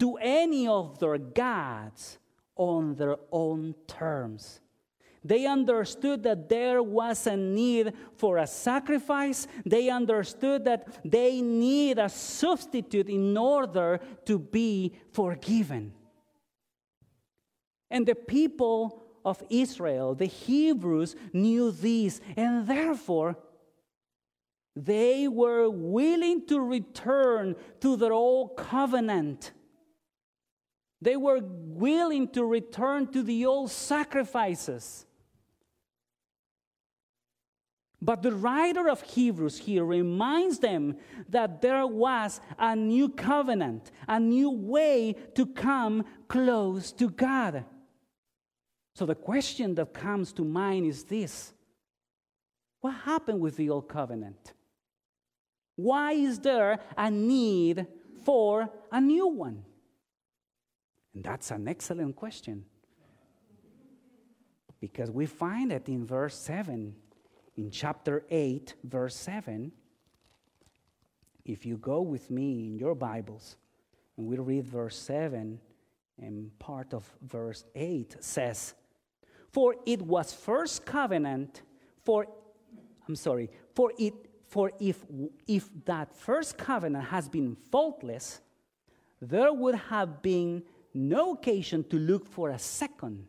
to 0.00 0.16
any 0.16 0.66
of 0.66 0.98
their 0.98 1.18
gods 1.18 2.18
on 2.56 2.96
their 2.96 3.16
own 3.30 3.74
terms. 3.86 4.60
They 5.24 5.46
understood 5.46 6.22
that 6.24 6.50
there 6.50 6.82
was 6.82 7.26
a 7.26 7.36
need 7.36 7.94
for 8.16 8.36
a 8.36 8.46
sacrifice. 8.46 9.46
They 9.64 9.88
understood 9.88 10.66
that 10.66 11.00
they 11.02 11.40
need 11.40 11.98
a 11.98 12.10
substitute 12.10 13.08
in 13.08 13.36
order 13.36 14.00
to 14.26 14.38
be 14.38 14.92
forgiven. 15.12 15.94
And 17.90 18.06
the 18.06 18.14
people 18.14 19.02
of 19.24 19.42
Israel, 19.48 20.14
the 20.14 20.26
Hebrews, 20.26 21.16
knew 21.32 21.70
this, 21.70 22.20
and 22.36 22.66
therefore 22.66 23.38
they 24.76 25.26
were 25.28 25.70
willing 25.70 26.46
to 26.48 26.60
return 26.60 27.56
to 27.80 27.96
their 27.96 28.12
old 28.12 28.56
covenant. 28.56 29.52
They 31.00 31.16
were 31.16 31.40
willing 31.42 32.28
to 32.28 32.44
return 32.44 33.10
to 33.12 33.22
the 33.22 33.46
old 33.46 33.70
sacrifices. 33.70 35.06
But 38.04 38.22
the 38.22 38.32
writer 38.32 38.90
of 38.90 39.00
Hebrews 39.00 39.56
here 39.60 39.82
reminds 39.82 40.58
them 40.58 40.98
that 41.30 41.62
there 41.62 41.86
was 41.86 42.38
a 42.58 42.76
new 42.76 43.08
covenant, 43.08 43.90
a 44.06 44.20
new 44.20 44.50
way 44.50 45.16
to 45.34 45.46
come 45.46 46.04
close 46.28 46.92
to 46.92 47.08
God. 47.08 47.64
So 48.94 49.06
the 49.06 49.14
question 49.14 49.74
that 49.76 49.94
comes 49.94 50.34
to 50.34 50.44
mind 50.44 50.84
is 50.84 51.04
this 51.04 51.54
What 52.82 52.90
happened 52.90 53.40
with 53.40 53.56
the 53.56 53.70
old 53.70 53.88
covenant? 53.88 54.52
Why 55.74 56.12
is 56.12 56.38
there 56.40 56.80
a 56.98 57.10
need 57.10 57.86
for 58.22 58.68
a 58.92 59.00
new 59.00 59.28
one? 59.28 59.64
And 61.14 61.24
that's 61.24 61.50
an 61.50 61.66
excellent 61.68 62.16
question. 62.16 62.66
Because 64.78 65.10
we 65.10 65.24
find 65.24 65.72
it 65.72 65.88
in 65.88 66.06
verse 66.06 66.36
7, 66.36 66.94
in 67.56 67.70
chapter 67.70 68.24
8, 68.30 68.74
verse 68.84 69.16
7. 69.16 69.72
If 71.44 71.66
you 71.66 71.76
go 71.76 72.00
with 72.00 72.30
me 72.30 72.66
in 72.66 72.78
your 72.78 72.94
Bibles, 72.94 73.56
and 74.16 74.26
we 74.26 74.36
read 74.38 74.66
verse 74.66 74.96
7, 74.96 75.60
and 76.20 76.58
part 76.58 76.94
of 76.94 77.08
verse 77.22 77.64
8 77.74 78.16
says, 78.20 78.74
For 79.50 79.74
it 79.84 80.00
was 80.02 80.32
first 80.32 80.86
covenant, 80.86 81.62
for, 82.02 82.26
I'm 83.08 83.16
sorry, 83.16 83.50
for 83.74 83.92
it 83.98 84.14
for 84.54 84.70
if, 84.78 85.04
if 85.48 85.68
that 85.84 86.14
first 86.14 86.56
covenant 86.56 87.06
has 87.06 87.28
been 87.28 87.56
faultless, 87.72 88.40
there 89.20 89.52
would 89.52 89.74
have 89.74 90.22
been 90.22 90.62
no 90.94 91.32
occasion 91.32 91.82
to 91.90 91.96
look 91.96 92.24
for 92.24 92.50
a 92.50 92.58
second. 92.60 93.26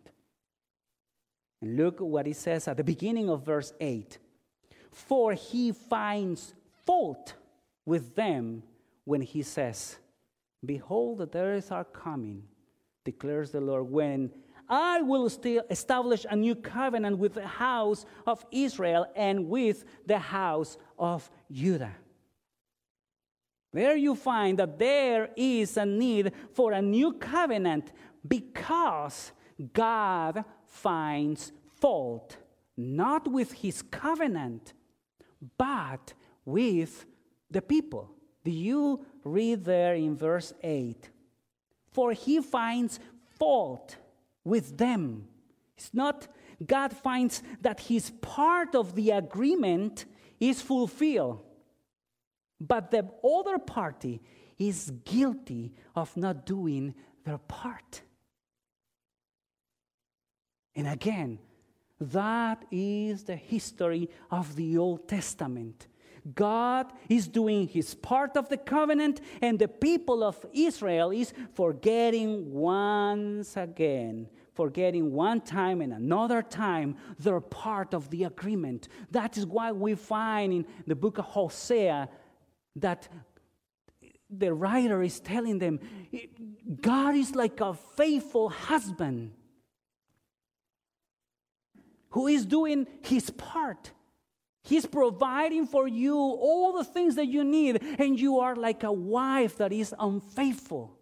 And 1.62 1.78
look 1.78 2.00
what 2.00 2.26
he 2.26 2.34
says 2.34 2.68
at 2.68 2.78
the 2.78 2.84
beginning 2.84 3.30
of 3.30 3.46
verse 3.46 3.74
8 3.80 4.18
For 4.92 5.34
he 5.34 5.72
finds 5.72 6.54
fault 6.86 7.34
with 7.86 8.16
them 8.16 8.64
when 9.04 9.22
he 9.22 9.44
says, 9.44 9.98
Behold, 10.66 11.20
the 11.20 11.28
days 11.28 11.72
are 11.72 11.84
coming, 11.84 12.44
declares 13.04 13.52
the 13.52 13.62
Lord, 13.62 13.90
when 13.90 14.32
I 14.68 15.02
will 15.02 15.30
still 15.30 15.64
establish 15.70 16.26
a 16.30 16.36
new 16.36 16.56
covenant 16.56 17.20
with 17.20 17.36
the 17.36 17.48
house 17.48 18.06
of 18.26 18.44
Israel 18.52 19.06
and 19.16 19.48
with 19.48 19.86
the 20.06 20.18
house 20.18 20.78
of 20.98 21.30
Judah. 21.52 21.94
There 23.74 23.96
you 23.96 24.16
find 24.16 24.58
that 24.60 24.80
there 24.80 25.30
is 25.36 25.78
a 25.78 25.86
need 25.86 26.32
for 26.54 26.72
a 26.72 26.82
new 26.82 27.14
covenant 27.14 27.92
because 28.28 29.34
God 29.74 30.46
finds 30.76 31.52
fault 31.80 32.38
not 32.78 33.28
with 33.28 33.54
his 33.54 33.82
covenant, 33.82 34.74
but 35.58 36.14
with 36.44 37.06
the 37.50 37.62
people. 37.62 38.12
Do 38.44 38.52
you 38.52 39.06
read 39.24 39.64
there 39.64 39.96
in 39.96 40.16
verse 40.16 40.54
8? 40.62 41.10
For 41.92 42.12
he 42.12 42.42
finds 42.42 43.00
fault 43.40 43.96
with 44.44 44.78
them. 44.78 45.28
It's 45.78 45.94
not, 45.94 46.28
God 46.66 46.94
finds 46.94 47.42
that 47.62 47.80
his 47.80 48.10
part 48.22 48.76
of 48.76 48.96
the 48.96 49.12
agreement 49.12 50.06
is 50.40 50.62
fulfilled, 50.62 51.42
but 52.60 52.92
the 52.92 53.10
other 53.24 53.58
party 53.58 54.22
is 54.58 54.92
guilty 55.04 55.74
of 55.96 56.16
not 56.16 56.46
doing 56.46 56.94
their 57.24 57.38
part. 57.38 58.02
And 60.76 60.88
again, 60.88 61.40
that 62.00 62.66
is 62.72 63.24
the 63.24 63.36
history 63.36 64.10
of 64.30 64.56
the 64.56 64.78
Old 64.78 65.08
Testament. 65.08 65.88
God 66.34 66.92
is 67.08 67.28
doing 67.28 67.68
his 67.68 67.94
part 67.94 68.36
of 68.36 68.50
the 68.50 68.58
covenant, 68.58 69.22
and 69.42 69.60
the 69.60 69.68
people 69.68 70.24
of 70.24 70.44
Israel 70.54 71.12
is 71.12 71.34
forgetting 71.54 72.52
once 72.52 73.56
again, 73.56 74.28
forgetting 74.54 75.12
one 75.12 75.40
time 75.42 75.82
and 75.82 75.94
another 75.94 76.42
time 76.42 76.96
their 77.20 77.40
part 77.40 77.94
of 77.94 78.10
the 78.10 78.24
agreement. 78.24 78.88
That 79.12 79.38
is 79.38 79.46
why 79.46 79.72
we 79.72 79.94
find 79.94 80.52
in 80.52 80.66
the 80.88 80.96
book 80.96 81.20
of 81.20 81.26
Hosea 81.26 82.10
that 82.78 83.08
the 84.30 84.54
writer 84.54 85.04
is 85.04 85.20
telling 85.20 85.60
them 85.60 85.80
God 86.82 87.16
is 87.16 87.36
like 87.36 87.62
a 87.62 87.76
faithful 87.76 88.50
husband 88.50 89.32
who 92.16 92.28
is 92.28 92.46
doing 92.46 92.88
his 93.02 93.30
part. 93.30 93.92
He's 94.64 94.86
providing 94.86 95.68
for 95.68 95.86
you 95.86 96.16
all 96.16 96.78
the 96.78 96.86
things 96.86 97.16
that 97.16 97.28
you 97.28 97.44
need, 97.44 97.84
and 98.00 98.18
you 98.18 98.40
are 98.40 98.56
like 98.56 98.84
a 98.84 98.92
wife 98.92 99.58
that 99.58 99.74
is 99.74 99.94
unfaithful 100.00 100.98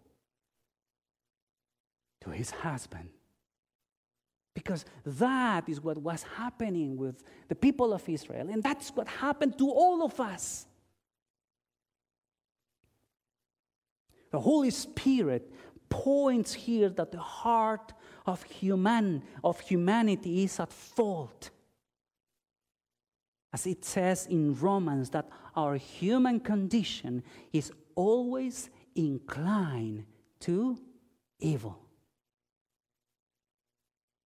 to 2.22 2.30
his 2.30 2.50
husband. 2.50 3.10
Because 4.54 4.84
that 5.06 5.68
is 5.68 5.80
what 5.80 5.98
was 5.98 6.24
happening 6.36 6.96
with 6.96 7.22
the 7.46 7.54
people 7.54 7.92
of 7.92 8.08
Israel, 8.08 8.48
and 8.50 8.60
that's 8.60 8.90
what 8.90 9.06
happened 9.06 9.56
to 9.58 9.70
all 9.70 10.04
of 10.04 10.18
us. 10.18 10.66
The 14.32 14.40
Holy 14.40 14.70
Spirit 14.70 15.48
points 15.88 16.52
here 16.52 16.88
that 16.88 17.12
the 17.12 17.20
heart 17.20 17.92
of 18.26 18.42
human 18.44 19.22
of 19.42 19.60
humanity 19.60 20.44
is 20.44 20.58
at 20.60 20.72
fault 20.72 21.50
as 23.54 23.68
it 23.68 23.84
says 23.84 24.26
in 24.26 24.52
Romans, 24.52 25.10
that 25.10 25.28
our 25.54 25.76
human 25.76 26.40
condition 26.40 27.22
is 27.52 27.70
always 27.94 28.68
inclined 28.96 30.04
to 30.40 30.76
evil. 31.38 31.78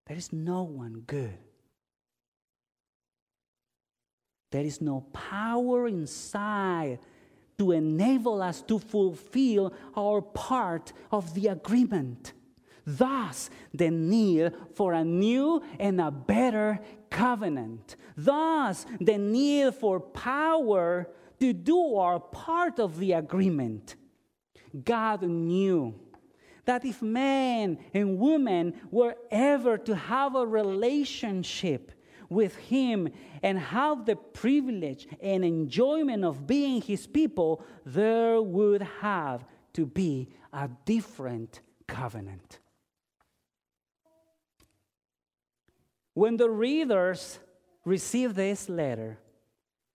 There 0.07 0.17
is 0.17 0.33
no 0.33 0.63
one 0.63 1.03
good. 1.07 1.37
There 4.51 4.65
is 4.65 4.81
no 4.81 5.03
power 5.13 5.87
inside 5.89 7.01
to 7.59 7.73
enable 7.73 8.41
us 8.41 8.63
to 8.63 8.79
fulfill 8.79 9.75
our 9.95 10.23
part 10.23 10.95
of 11.13 11.35
the 11.35 11.49
agreement. 11.49 12.33
Thus, 12.89 13.51
the 13.75 13.91
need 13.91 14.55
for 14.75 14.95
a 14.95 15.05
new 15.05 15.63
and 15.79 16.01
a 16.01 16.11
better 16.11 16.81
covenant. 17.11 17.97
Thus, 18.17 18.87
the 18.99 19.19
need 19.19 19.75
for 19.75 20.01
power 20.01 21.07
to 21.39 21.53
do 21.53 21.97
our 21.97 22.19
part 22.19 22.81
of 22.81 22.99
the 22.99 23.13
agreement. 23.13 23.97
God 24.85 25.23
knew 25.23 26.01
that 26.65 26.87
if 26.87 27.03
man 27.03 27.79
and 27.93 28.19
woman 28.19 28.73
were 28.91 29.17
ever 29.31 29.77
to 29.77 29.95
have 29.95 30.35
a 30.35 30.47
relationship 30.47 31.93
with 32.31 32.57
Him 32.57 33.11
and 33.43 33.59
have 33.59 34.07
the 34.07 34.17
privilege 34.17 35.07
and 35.21 35.45
enjoyment 35.45 36.25
of 36.25 36.47
being 36.47 36.81
His 36.81 37.07
people, 37.07 37.63
there 37.85 38.41
would 38.41 38.81
have 39.03 39.45
to 39.75 39.85
be 39.85 40.31
a 40.55 40.71
different 40.87 41.61
covenant. 41.87 42.61
When 46.19 46.37
the 46.37 46.51
readers 46.51 47.39
received 47.85 48.35
this 48.35 48.69
letter, 48.69 49.21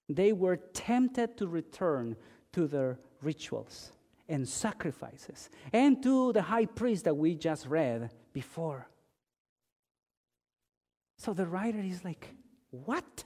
they 0.08 0.32
were 0.32 0.56
tempted 0.56 1.36
to 1.40 1.48
return 1.48 2.16
to 2.54 2.66
their 2.66 2.98
rituals 3.22 3.92
and 4.30 4.48
sacrifices 4.48 5.50
and 5.74 6.02
to 6.02 6.32
the 6.32 6.42
high 6.42 6.68
priest 6.68 7.04
that 7.04 7.18
we 7.18 7.36
just 7.36 7.68
read 7.68 8.10
before. 8.32 8.88
So 11.18 11.34
the 11.34 11.46
writer 11.46 11.80
is 11.80 12.06
like, 12.06 12.26
What? 12.72 13.26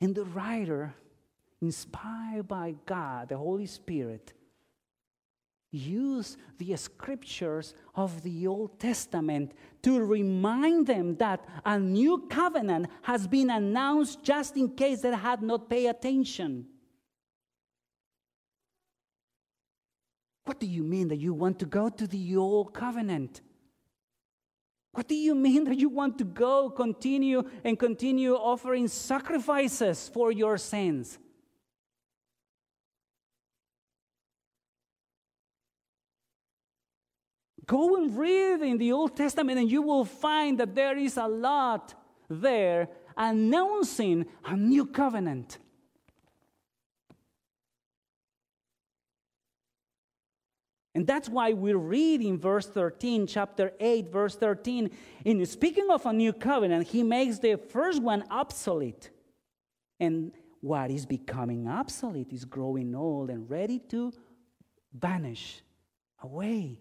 And 0.00 0.14
the 0.14 0.24
writer, 0.24 0.94
inspired 1.60 2.48
by 2.48 2.76
God, 2.86 3.28
the 3.28 3.36
Holy 3.36 3.66
Spirit, 3.66 4.32
use 5.70 6.36
the 6.58 6.74
scriptures 6.76 7.74
of 7.94 8.22
the 8.22 8.46
Old 8.46 8.78
Testament 8.78 9.52
to 9.82 10.02
remind 10.02 10.86
them 10.86 11.16
that 11.16 11.44
a 11.64 11.78
new 11.78 12.26
covenant 12.30 12.86
has 13.02 13.26
been 13.26 13.50
announced 13.50 14.22
just 14.22 14.56
in 14.56 14.70
case 14.70 15.02
they 15.02 15.14
had 15.14 15.42
not 15.42 15.68
paid 15.68 15.88
attention. 15.88 16.66
What 20.44 20.58
do 20.58 20.66
you 20.66 20.82
mean 20.82 21.08
that 21.08 21.18
you 21.18 21.34
want 21.34 21.58
to 21.58 21.66
go 21.66 21.90
to 21.90 22.06
the 22.06 22.36
Old 22.36 22.72
Covenant? 22.72 23.42
What 24.92 25.06
do 25.06 25.14
you 25.14 25.34
mean 25.34 25.64
that 25.64 25.78
you 25.78 25.90
want 25.90 26.16
to 26.18 26.24
go, 26.24 26.70
continue, 26.70 27.42
and 27.62 27.78
continue 27.78 28.34
offering 28.34 28.88
sacrifices 28.88 30.08
for 30.08 30.32
your 30.32 30.56
sins? 30.56 31.18
Go 37.68 37.96
and 37.96 38.16
read 38.16 38.62
in 38.62 38.78
the 38.78 38.92
Old 38.92 39.14
Testament, 39.14 39.58
and 39.58 39.70
you 39.70 39.82
will 39.82 40.06
find 40.06 40.58
that 40.58 40.74
there 40.74 40.96
is 40.96 41.18
a 41.18 41.28
lot 41.28 41.94
there 42.30 42.88
announcing 43.14 44.24
a 44.46 44.56
new 44.56 44.86
covenant. 44.86 45.58
And 50.94 51.06
that's 51.06 51.28
why 51.28 51.52
we 51.52 51.74
read 51.74 52.22
in 52.22 52.38
verse 52.38 52.66
13, 52.66 53.26
chapter 53.26 53.72
8, 53.78 54.10
verse 54.10 54.34
13, 54.34 54.90
in 55.26 55.44
speaking 55.44 55.90
of 55.90 56.06
a 56.06 56.12
new 56.14 56.32
covenant, 56.32 56.86
he 56.86 57.02
makes 57.02 57.38
the 57.38 57.56
first 57.56 58.00
one 58.00 58.24
obsolete. 58.30 59.10
And 60.00 60.32
what 60.62 60.90
is 60.90 61.04
becoming 61.04 61.68
obsolete 61.68 62.32
is 62.32 62.46
growing 62.46 62.94
old 62.94 63.28
and 63.28 63.48
ready 63.50 63.78
to 63.90 64.10
vanish 64.94 65.60
away. 66.22 66.80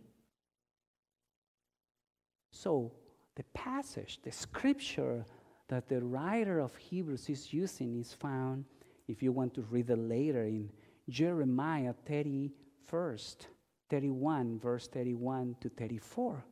So, 2.52 2.92
the 3.36 3.44
passage, 3.54 4.20
the 4.24 4.32
scripture 4.32 5.26
that 5.70 5.88
the 5.90 6.02
writer 6.02 6.60
of 6.60 6.76
Hebrews 6.76 7.30
is 7.30 7.54
using 7.54 8.00
is 8.00 8.14
found, 8.14 8.66
if 9.08 9.22
you 9.22 9.32
want 9.32 9.54
to 9.56 9.62
read 9.64 9.90
it 9.90 10.00
later, 10.00 10.44
in 10.44 10.70
Jeremiah 11.10 11.94
31st, 12.10 13.48
31, 13.90 14.60
verse 14.60 14.88
31 14.88 15.56
to 15.62 15.70
34. 15.70 16.44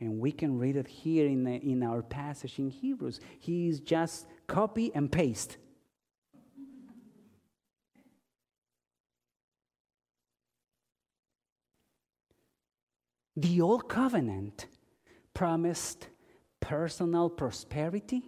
And 0.00 0.18
we 0.18 0.32
can 0.32 0.58
read 0.58 0.76
it 0.76 0.88
here 0.88 1.26
in, 1.26 1.44
the, 1.44 1.54
in 1.54 1.82
our 1.82 2.02
passage 2.02 2.58
in 2.58 2.70
Hebrews. 2.70 3.20
He 3.38 3.68
is 3.68 3.80
just 3.80 4.26
copy 4.46 4.90
and 4.94 5.10
paste. 5.10 5.58
The 13.36 13.60
old 13.60 13.88
covenant 13.88 14.66
promised 15.34 16.08
personal 16.60 17.28
prosperity, 17.28 18.22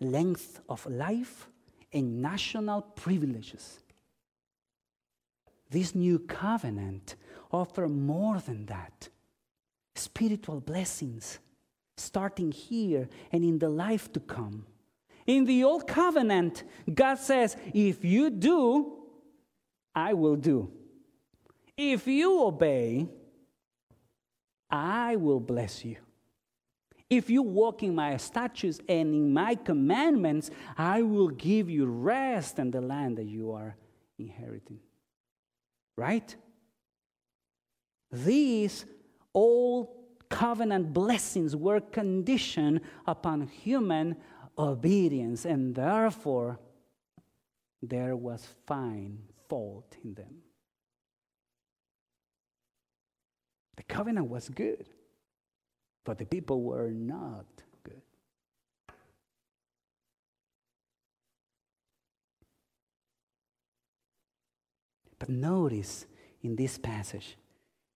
length 0.00 0.60
of 0.68 0.84
life, 0.86 1.48
and 1.92 2.20
national 2.20 2.82
privileges. 2.82 3.78
This 5.70 5.94
new 5.94 6.18
covenant 6.18 7.16
offers 7.50 7.90
more 7.90 8.38
than 8.40 8.66
that 8.66 9.08
spiritual 9.94 10.60
blessings, 10.60 11.38
starting 11.96 12.52
here 12.52 13.08
and 13.32 13.42
in 13.42 13.58
the 13.58 13.68
life 13.68 14.12
to 14.12 14.20
come. 14.20 14.66
In 15.26 15.44
the 15.44 15.64
old 15.64 15.86
covenant, 15.86 16.62
God 16.92 17.18
says, 17.18 17.56
If 17.74 18.04
you 18.04 18.30
do, 18.30 18.98
I 19.94 20.12
will 20.12 20.36
do. 20.36 20.70
If 21.76 22.06
you 22.06 22.42
obey, 22.42 23.08
I 24.70 25.16
will 25.16 25.40
bless 25.40 25.84
you. 25.84 25.96
If 27.08 27.30
you 27.30 27.42
walk 27.42 27.82
in 27.82 27.94
my 27.94 28.16
statutes 28.16 28.80
and 28.88 29.14
in 29.14 29.32
my 29.32 29.54
commandments, 29.54 30.50
I 30.76 31.02
will 31.02 31.28
give 31.28 31.70
you 31.70 31.86
rest 31.86 32.58
in 32.58 32.72
the 32.72 32.80
land 32.80 33.18
that 33.18 33.26
you 33.26 33.52
are 33.52 33.76
inheriting. 34.18 34.80
Right? 35.96 36.34
These 38.10 38.86
old 39.32 39.88
covenant 40.28 40.92
blessings 40.92 41.54
were 41.54 41.80
conditioned 41.80 42.80
upon 43.06 43.46
human 43.46 44.16
obedience, 44.58 45.44
and 45.44 45.74
therefore 45.74 46.58
there 47.82 48.16
was 48.16 48.46
fine 48.66 49.18
fault 49.48 49.96
in 50.02 50.14
them. 50.14 50.42
The 53.76 53.84
covenant 53.84 54.28
was 54.28 54.48
good. 54.48 54.88
But 56.06 56.18
the 56.18 56.24
people 56.24 56.62
were 56.62 56.88
not 56.92 57.46
good. 57.82 58.00
But 65.18 65.28
notice 65.28 66.06
in 66.42 66.54
this 66.54 66.78
passage, 66.78 67.36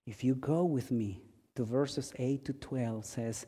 if 0.07 0.25
you 0.25 0.35
go 0.35 0.65
with 0.65 0.91
me 0.91 1.23
to 1.55 1.65
verses 1.65 2.13
8 2.19 2.45
to 2.47 2.53
12, 2.53 3.05
says 3.05 3.47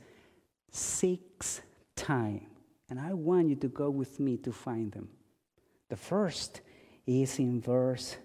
six 0.70 1.60
times. 1.96 2.46
And 2.88 3.00
I 3.00 3.14
want 3.14 3.48
you 3.48 3.56
to 3.56 3.68
go 3.68 3.90
with 3.90 4.20
me 4.20 4.36
to 4.38 4.52
find 4.52 4.92
them. 4.92 5.08
The 5.88 5.96
first 5.96 6.60
is 7.04 7.38
in 7.40 7.60
verse 7.60 8.16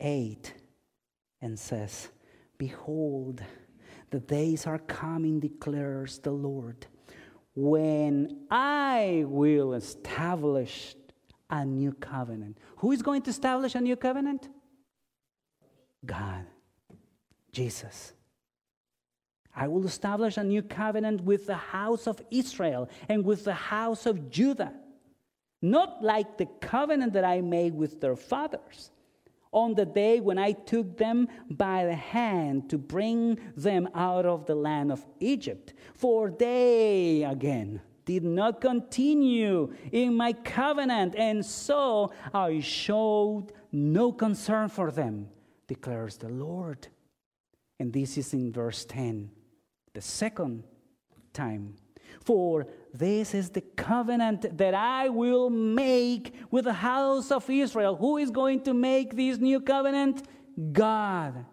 8 0.00 0.52
and 1.40 1.58
says, 1.58 2.08
Behold, 2.58 3.42
the 4.10 4.20
days 4.20 4.66
are 4.66 4.78
coming, 4.78 5.40
declares 5.40 6.18
the 6.18 6.30
Lord, 6.30 6.86
when 7.54 8.46
I 8.50 9.24
will 9.26 9.74
establish 9.74 10.94
a 11.50 11.64
new 11.64 11.92
covenant. 11.92 12.58
Who 12.78 12.92
is 12.92 13.02
going 13.02 13.22
to 13.22 13.30
establish 13.30 13.74
a 13.74 13.80
new 13.80 13.96
covenant? 13.96 14.48
God, 16.04 16.44
Jesus. 17.52 18.12
I 19.54 19.66
will 19.66 19.84
establish 19.86 20.36
a 20.36 20.44
new 20.44 20.62
covenant 20.62 21.22
with 21.22 21.46
the 21.46 21.56
house 21.56 22.06
of 22.06 22.22
Israel 22.30 22.88
and 23.08 23.24
with 23.24 23.44
the 23.44 23.54
house 23.54 24.06
of 24.06 24.30
Judah. 24.30 24.72
Not 25.60 26.02
like 26.02 26.38
the 26.38 26.46
covenant 26.60 27.14
that 27.14 27.24
I 27.24 27.40
made 27.40 27.74
with 27.74 28.00
their 28.00 28.14
fathers 28.14 28.90
on 29.52 29.74
the 29.74 29.86
day 29.86 30.20
when 30.20 30.38
I 30.38 30.52
took 30.52 30.96
them 30.96 31.28
by 31.50 31.84
the 31.84 31.94
hand 31.94 32.70
to 32.70 32.78
bring 32.78 33.38
them 33.56 33.88
out 33.94 34.26
of 34.26 34.46
the 34.46 34.54
land 34.54 34.92
of 34.92 35.04
Egypt. 35.20 35.74
For 35.94 36.30
they, 36.30 37.24
again, 37.24 37.80
did 38.04 38.24
not 38.24 38.60
continue 38.60 39.74
in 39.92 40.14
my 40.14 40.32
covenant, 40.32 41.14
and 41.14 41.44
so 41.44 42.10
I 42.32 42.60
showed 42.60 43.52
no 43.70 44.12
concern 44.12 44.68
for 44.68 44.90
them, 44.90 45.28
declares 45.66 46.16
the 46.16 46.30
Lord. 46.30 46.88
And 47.78 47.92
this 47.92 48.16
is 48.16 48.32
in 48.32 48.52
verse 48.52 48.84
10, 48.86 49.30
the 49.92 50.00
second 50.00 50.64
time. 51.32 51.76
For 52.24 52.66
this 52.94 53.34
is 53.34 53.50
the 53.50 53.60
covenant 53.60 54.56
that 54.58 54.74
I 54.74 55.08
will 55.08 55.50
make 55.50 56.34
with 56.50 56.64
the 56.64 56.72
house 56.72 57.30
of 57.30 57.48
Israel. 57.48 57.96
Who 57.96 58.16
is 58.16 58.30
going 58.30 58.62
to 58.62 58.74
make 58.74 59.14
this 59.14 59.38
new 59.38 59.60
covenant? 59.60 60.26
God. 60.72 61.44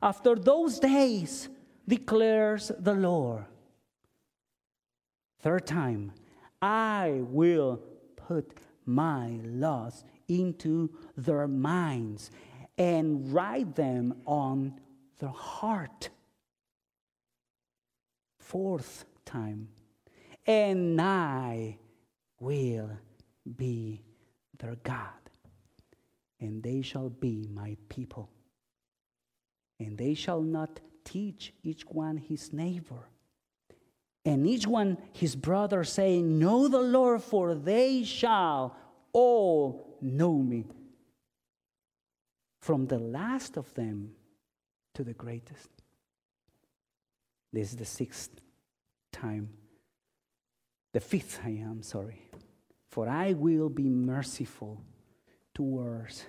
After 0.00 0.34
those 0.36 0.78
days, 0.78 1.48
declares 1.86 2.70
the 2.78 2.94
Lord. 2.94 3.46
Third 5.40 5.66
time, 5.66 6.12
I 6.60 7.20
will 7.22 7.80
put 8.16 8.58
my 8.84 9.38
laws 9.44 10.04
into 10.28 10.90
their 11.16 11.48
minds 11.48 12.30
and 12.76 13.32
write 13.32 13.74
them 13.74 14.14
on 14.26 14.80
their 15.18 15.28
heart. 15.30 16.10
Fourth 18.38 19.04
time, 19.24 19.68
and 20.48 20.98
I 20.98 21.76
will 22.40 22.90
be 23.56 24.02
their 24.58 24.76
God, 24.76 25.20
and 26.40 26.62
they 26.62 26.80
shall 26.80 27.10
be 27.10 27.46
my 27.52 27.76
people. 27.90 28.30
And 29.78 29.98
they 29.98 30.14
shall 30.14 30.40
not 30.40 30.80
teach 31.04 31.52
each 31.62 31.84
one 31.84 32.16
his 32.16 32.52
neighbor, 32.52 33.10
and 34.24 34.46
each 34.46 34.66
one 34.66 34.96
his 35.12 35.36
brother, 35.36 35.84
saying, 35.84 36.38
Know 36.38 36.66
the 36.66 36.80
Lord, 36.80 37.22
for 37.22 37.54
they 37.54 38.02
shall 38.02 38.74
all 39.12 39.98
know 40.00 40.38
me, 40.38 40.64
from 42.62 42.86
the 42.86 42.98
last 42.98 43.58
of 43.58 43.72
them 43.74 44.12
to 44.94 45.04
the 45.04 45.14
greatest. 45.14 45.68
This 47.52 47.70
is 47.70 47.76
the 47.76 47.84
sixth 47.84 48.40
time 49.12 49.50
the 50.92 51.00
fifth 51.00 51.40
I 51.44 51.50
am 51.50 51.82
sorry. 51.82 52.28
For 52.90 53.08
I 53.08 53.34
will 53.34 53.68
be 53.68 53.88
merciful 53.88 54.82
towards 55.54 56.24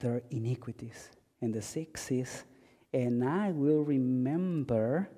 their 0.00 0.22
iniquities. 0.30 1.10
And 1.40 1.54
the 1.54 1.62
sixth 1.62 2.12
is, 2.12 2.44
and 2.92 3.24
I 3.24 3.52
will 3.52 3.82
remember, 3.82 5.08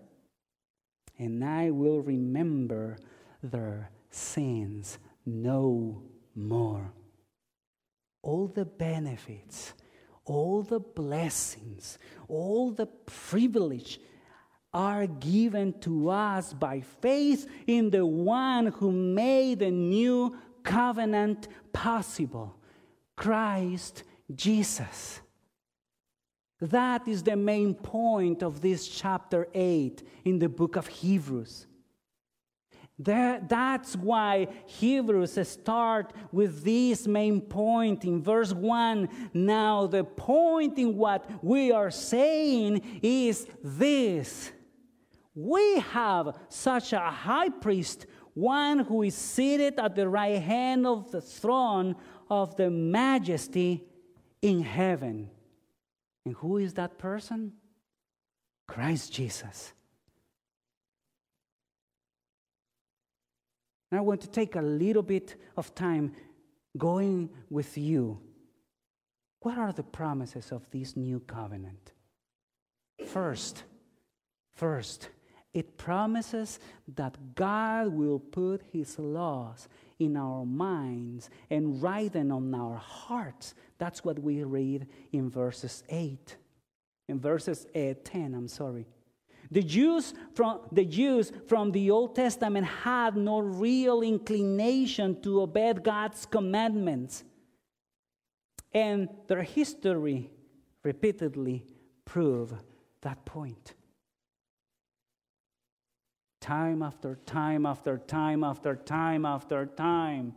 and 1.18 1.44
I 1.44 1.70
will 1.70 2.00
remember 2.00 2.98
their 3.42 3.90
sins 4.10 4.98
no 5.26 6.02
more. 6.34 6.92
All 8.22 8.46
the 8.46 8.64
benefits, 8.64 9.74
all 10.24 10.62
the 10.62 10.80
blessings, 10.80 11.98
all 12.28 12.70
the 12.70 12.86
privilege 12.86 14.00
are 14.74 15.06
given 15.06 15.78
to 15.80 16.10
us 16.10 16.52
by 16.52 16.80
faith 17.00 17.48
in 17.66 17.90
the 17.90 18.04
one 18.04 18.66
who 18.66 18.90
made 18.90 19.60
the 19.60 19.70
new 19.70 20.36
covenant 20.64 21.46
possible 21.72 22.56
Christ 23.16 24.02
Jesus. 24.34 25.20
That 26.60 27.06
is 27.06 27.22
the 27.22 27.36
main 27.36 27.74
point 27.74 28.42
of 28.42 28.60
this 28.60 28.88
chapter 28.88 29.46
8 29.54 30.02
in 30.24 30.38
the 30.38 30.48
book 30.48 30.76
of 30.76 30.86
Hebrews. 30.86 31.66
That, 32.98 33.48
that's 33.48 33.96
why 33.96 34.46
Hebrews 34.66 35.36
start 35.48 36.12
with 36.30 36.62
this 36.62 37.08
main 37.08 37.40
point 37.40 38.04
in 38.04 38.22
verse 38.22 38.52
1. 38.52 39.08
Now, 39.34 39.88
the 39.88 40.04
point 40.04 40.78
in 40.78 40.96
what 40.96 41.28
we 41.42 41.72
are 41.72 41.90
saying 41.90 43.00
is 43.02 43.48
this 43.62 44.52
we 45.34 45.80
have 45.80 46.38
such 46.48 46.92
a 46.92 47.00
high 47.00 47.48
priest, 47.48 48.06
one 48.34 48.80
who 48.80 49.02
is 49.02 49.14
seated 49.14 49.78
at 49.78 49.94
the 49.94 50.08
right 50.08 50.40
hand 50.40 50.86
of 50.86 51.10
the 51.10 51.20
throne 51.20 51.96
of 52.30 52.56
the 52.56 52.70
majesty 52.70 53.84
in 54.42 54.62
heaven. 54.62 55.30
And 56.24 56.34
who 56.34 56.58
is 56.58 56.74
that 56.74 56.98
person? 56.98 57.52
Christ 58.66 59.12
Jesus. 59.12 59.72
Now 63.90 63.98
I 63.98 64.02
want 64.02 64.20
to 64.22 64.28
take 64.28 64.56
a 64.56 64.62
little 64.62 65.02
bit 65.02 65.36
of 65.56 65.74
time 65.74 66.12
going 66.76 67.30
with 67.50 67.76
you. 67.76 68.20
What 69.40 69.58
are 69.58 69.72
the 69.72 69.82
promises 69.82 70.50
of 70.52 70.68
this 70.70 70.96
new 70.96 71.20
covenant? 71.20 71.92
First, 73.06 73.64
first, 74.54 75.10
it 75.54 75.78
promises 75.78 76.58
that 76.96 77.16
God 77.36 77.88
will 77.88 78.18
put 78.18 78.62
His 78.72 78.98
laws 78.98 79.68
in 80.00 80.16
our 80.16 80.44
minds 80.44 81.30
and 81.48 81.80
write 81.80 82.12
them 82.12 82.32
on 82.32 82.52
our 82.54 82.76
hearts. 82.76 83.54
That's 83.78 84.04
what 84.04 84.18
we 84.18 84.42
read 84.42 84.88
in 85.12 85.30
verses 85.30 85.84
8. 85.88 86.36
In 87.08 87.20
verses 87.20 87.66
uh, 87.74 87.94
10, 88.02 88.34
I'm 88.34 88.48
sorry. 88.48 88.86
The 89.50 89.62
Jews, 89.62 90.14
from, 90.34 90.60
the 90.72 90.84
Jews 90.84 91.30
from 91.46 91.70
the 91.70 91.90
Old 91.90 92.16
Testament 92.16 92.66
had 92.66 93.16
no 93.16 93.38
real 93.38 94.02
inclination 94.02 95.20
to 95.22 95.42
obey 95.42 95.72
God's 95.74 96.26
commandments. 96.26 97.22
And 98.72 99.08
their 99.28 99.44
history 99.44 100.30
repeatedly 100.82 101.64
prove 102.04 102.54
that 103.02 103.24
point 103.24 103.74
time 106.44 106.82
after 106.82 107.18
time 107.24 107.64
after 107.64 107.96
time 107.96 108.44
after 108.44 108.76
time 108.76 109.24
after 109.24 109.64
time. 109.64 110.34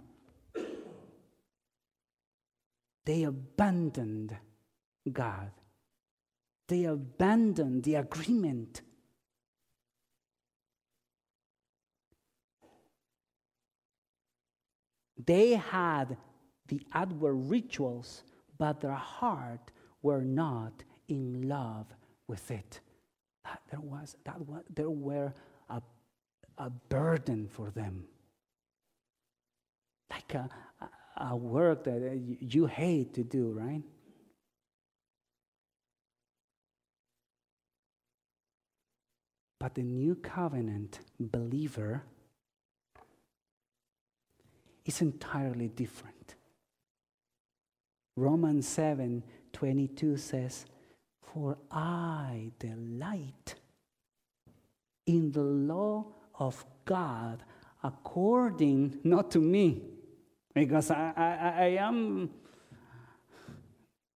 They 3.06 3.24
abandoned 3.24 4.38
God. 5.12 5.52
They 6.70 6.86
abandoned 6.86 7.84
the 7.84 7.96
agreement. 7.96 8.82
They 15.26 15.56
had 15.56 16.16
the 16.70 16.82
outward 16.94 17.36
rituals, 17.36 18.24
but 18.58 18.80
their 18.80 18.92
heart 18.94 19.72
were 20.02 20.22
not 20.22 20.84
in 21.10 21.50
love 21.50 21.88
with 22.28 22.50
it. 22.50 22.80
There 23.72 23.82
was 23.82 24.16
that 24.26 24.40
was, 24.40 24.64
there 24.74 24.90
were 24.90 25.34
a 25.70 25.82
a 26.58 26.70
burden 26.70 27.48
for 27.48 27.70
them. 27.70 28.06
Like 30.10 30.34
a, 30.34 30.50
a 31.18 31.36
work 31.36 31.84
that 31.84 32.22
you 32.40 32.66
hate 32.66 33.14
to 33.16 33.24
do, 33.24 33.52
right? 33.52 33.84
But 39.60 39.76
the 39.76 39.84
new 39.84 40.16
covenant 40.16 41.00
believer 41.20 42.04
is 44.86 45.02
entirely 45.02 45.68
different. 45.68 46.36
Romans 48.16 48.68
7 48.68 49.24
22 49.54 50.18
says, 50.18 50.66
For 51.22 51.58
I 51.72 52.52
delight 52.60 53.56
in 55.08 55.32
the 55.32 55.42
law 55.42 56.06
of 56.40 56.66
God 56.86 57.44
according 57.84 59.00
not 59.04 59.32
to 59.32 59.40
me, 59.40 59.82
because 60.54 60.92
I, 60.92 61.14
I, 61.16 61.64
I 61.64 61.68
am, 61.80 62.30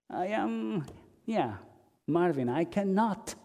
I 0.10 0.28
am, 0.28 0.86
yeah, 1.26 1.56
Marvin, 2.08 2.50
I 2.50 2.64
cannot 2.66 3.36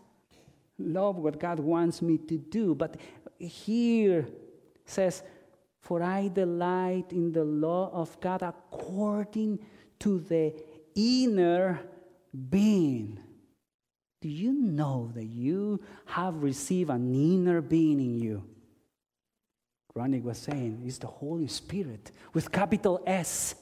love 0.78 1.16
what 1.16 1.38
God 1.38 1.60
wants 1.60 2.02
me 2.02 2.18
to 2.18 2.38
do. 2.38 2.74
But 2.74 2.96
here 3.38 4.26
says, 4.84 5.22
For 5.80 6.02
I 6.02 6.28
delight 6.28 7.12
in 7.12 7.32
the 7.32 7.44
law 7.44 7.90
of 7.92 8.18
God 8.20 8.42
according 8.42 9.58
to 10.00 10.18
the 10.18 10.54
inner 10.94 11.80
being. 12.50 13.20
Do 14.20 14.28
you 14.28 14.52
know 14.52 15.10
that 15.14 15.26
you 15.26 15.80
have 16.06 16.42
received 16.42 16.90
an 16.90 17.14
inner 17.14 17.60
being 17.60 18.00
in 18.00 18.18
you? 18.18 18.42
Ronnie 19.96 20.20
was 20.20 20.36
saying, 20.36 20.82
is 20.84 20.98
the 20.98 21.06
Holy 21.06 21.48
Spirit 21.48 22.12
with 22.34 22.52
capital 22.52 23.02
S. 23.06 23.54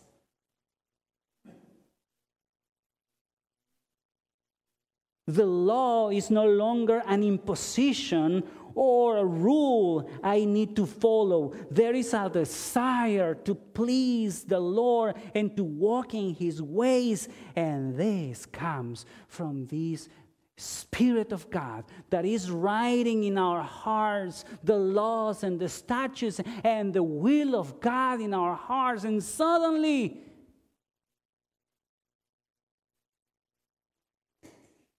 The 5.29 5.47
law 5.47 6.11
is 6.11 6.31
no 6.31 6.45
longer 6.45 7.03
an 7.07 7.23
imposition 7.23 8.43
or 8.75 9.19
a 9.19 9.25
rule 9.25 10.11
I 10.25 10.45
need 10.45 10.75
to 10.75 10.87
follow. 10.87 11.55
There 11.71 11.95
is 11.95 12.13
a 12.13 12.29
desire 12.29 13.37
to 13.37 13.55
please 13.55 14.43
the 14.43 14.59
Lord 14.59 15.15
and 15.37 15.57
to 15.57 15.63
walk 15.63 16.15
in 16.15 16.35
His 16.35 16.61
ways, 16.61 17.29
and 17.55 17.97
this 17.97 18.45
comes 18.45 19.07
from 19.29 19.67
this 19.67 20.09
Spirit 20.57 21.33
of 21.33 21.51
God 21.51 21.85
that 22.11 22.25
is 22.25 22.51
writing 22.51 23.25
in 23.25 23.39
our 23.39 23.63
hearts 23.63 24.45
the 24.63 24.77
laws 24.77 25.43
and 25.43 25.59
the 25.59 25.69
statutes 25.69 26.41
and 26.63 26.95
the 26.95 27.03
will 27.03 27.57
of 27.57 27.81
God 27.81 28.21
in 28.21 28.33
our 28.33 28.55
hearts, 28.55 29.03
and 29.05 29.23
suddenly, 29.23 30.21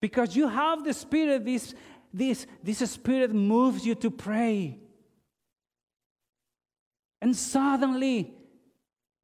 because 0.01 0.35
you 0.35 0.49
have 0.49 0.83
the 0.83 0.93
Spirit, 0.93 1.45
this, 1.45 1.73
this, 2.13 2.45
this 2.61 2.91
Spirit 2.91 3.33
moves 3.33 3.85
you 3.85 3.95
to 3.95 4.11
pray. 4.11 4.77
And 7.21 7.33
suddenly, 7.33 8.33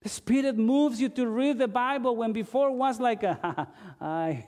the 0.01 0.09
Spirit 0.09 0.57
moves 0.57 1.01
you 1.01 1.09
to 1.09 1.27
read 1.27 1.59
the 1.59 1.67
Bible 1.67 2.15
when 2.15 2.31
before 2.31 2.71
was 2.71 2.99
like, 3.01 3.23
a, 3.23 3.67
I. 4.01 4.47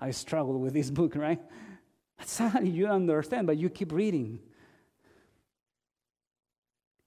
I 0.00 0.10
struggle 0.10 0.58
with 0.58 0.72
this 0.72 0.90
book, 1.00 1.14
right? 1.14 1.40
Suddenly 2.24 2.70
you 2.70 2.86
understand, 2.86 3.46
but 3.46 3.56
you 3.56 3.68
keep 3.68 3.92
reading. 3.92 4.38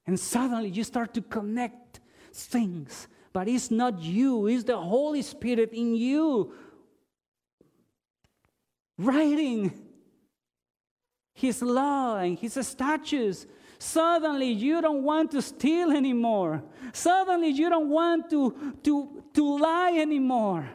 And 0.06 0.20
suddenly 0.20 0.70
you 0.70 0.84
start 0.84 1.14
to 1.14 1.22
connect 1.22 2.00
things. 2.34 3.08
But 3.32 3.48
it's 3.48 3.72
not 3.72 4.02
you, 4.02 4.48
it's 4.48 4.64
the 4.64 4.78
Holy 4.78 5.22
Spirit 5.22 5.74
in 5.74 5.96
you 5.96 6.54
writing 8.98 9.72
His 11.34 11.62
law 11.62 12.18
and 12.18 12.38
His 12.38 12.54
statutes. 12.68 13.48
Suddenly 13.80 14.52
you 14.52 14.82
don't 14.82 15.04
want 15.04 15.32
to 15.32 15.42
steal 15.42 15.92
anymore. 15.92 16.64
Suddenly 16.94 17.50
you 17.50 17.70
don't 17.70 17.90
want 17.90 18.30
to, 18.30 18.76
to, 18.84 19.24
to 19.34 19.58
lie 19.58 19.98
anymore. 19.98 20.70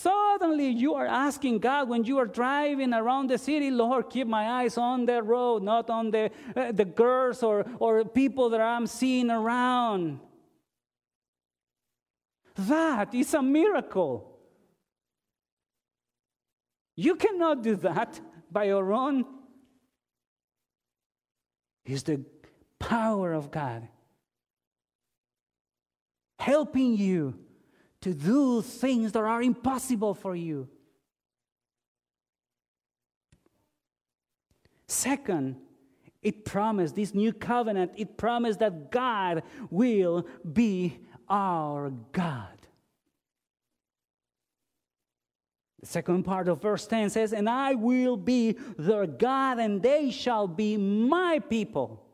Suddenly, 0.00 0.68
you 0.68 0.94
are 0.94 1.06
asking 1.06 1.58
God 1.58 1.90
when 1.90 2.04
you 2.04 2.16
are 2.16 2.26
driving 2.26 2.94
around 2.94 3.28
the 3.28 3.36
city, 3.36 3.70
Lord, 3.70 4.08
keep 4.08 4.26
my 4.26 4.62
eyes 4.62 4.78
on 4.78 5.04
the 5.04 5.22
road, 5.22 5.62
not 5.62 5.90
on 5.90 6.10
the, 6.10 6.30
uh, 6.56 6.72
the 6.72 6.86
girls 6.86 7.42
or, 7.42 7.66
or 7.78 8.06
people 8.06 8.48
that 8.48 8.62
I'm 8.62 8.86
seeing 8.86 9.30
around. 9.30 10.20
That 12.54 13.14
is 13.14 13.34
a 13.34 13.42
miracle. 13.42 14.38
You 16.96 17.16
cannot 17.16 17.62
do 17.62 17.76
that 17.76 18.18
by 18.50 18.64
your 18.64 18.94
own. 18.94 19.26
It's 21.84 22.04
the 22.04 22.24
power 22.78 23.34
of 23.34 23.50
God 23.50 23.86
helping 26.38 26.96
you 26.96 27.34
to 28.02 28.14
do 28.14 28.62
things 28.62 29.12
that 29.12 29.22
are 29.22 29.42
impossible 29.42 30.14
for 30.14 30.34
you. 30.34 30.68
Second, 34.86 35.56
it 36.22 36.44
promised, 36.44 36.96
this 36.96 37.14
new 37.14 37.32
covenant, 37.32 37.92
it 37.96 38.16
promised 38.16 38.58
that 38.58 38.90
God 38.90 39.42
will 39.70 40.26
be 40.52 40.98
our 41.28 41.90
God. 42.12 42.48
The 45.80 45.86
second 45.86 46.24
part 46.24 46.48
of 46.48 46.60
verse 46.60 46.86
10 46.86 47.08
says, 47.08 47.32
And 47.32 47.48
I 47.48 47.74
will 47.74 48.16
be 48.16 48.56
their 48.78 49.06
God, 49.06 49.58
and 49.58 49.82
they 49.82 50.10
shall 50.10 50.46
be 50.46 50.76
my 50.76 51.38
people. 51.38 52.04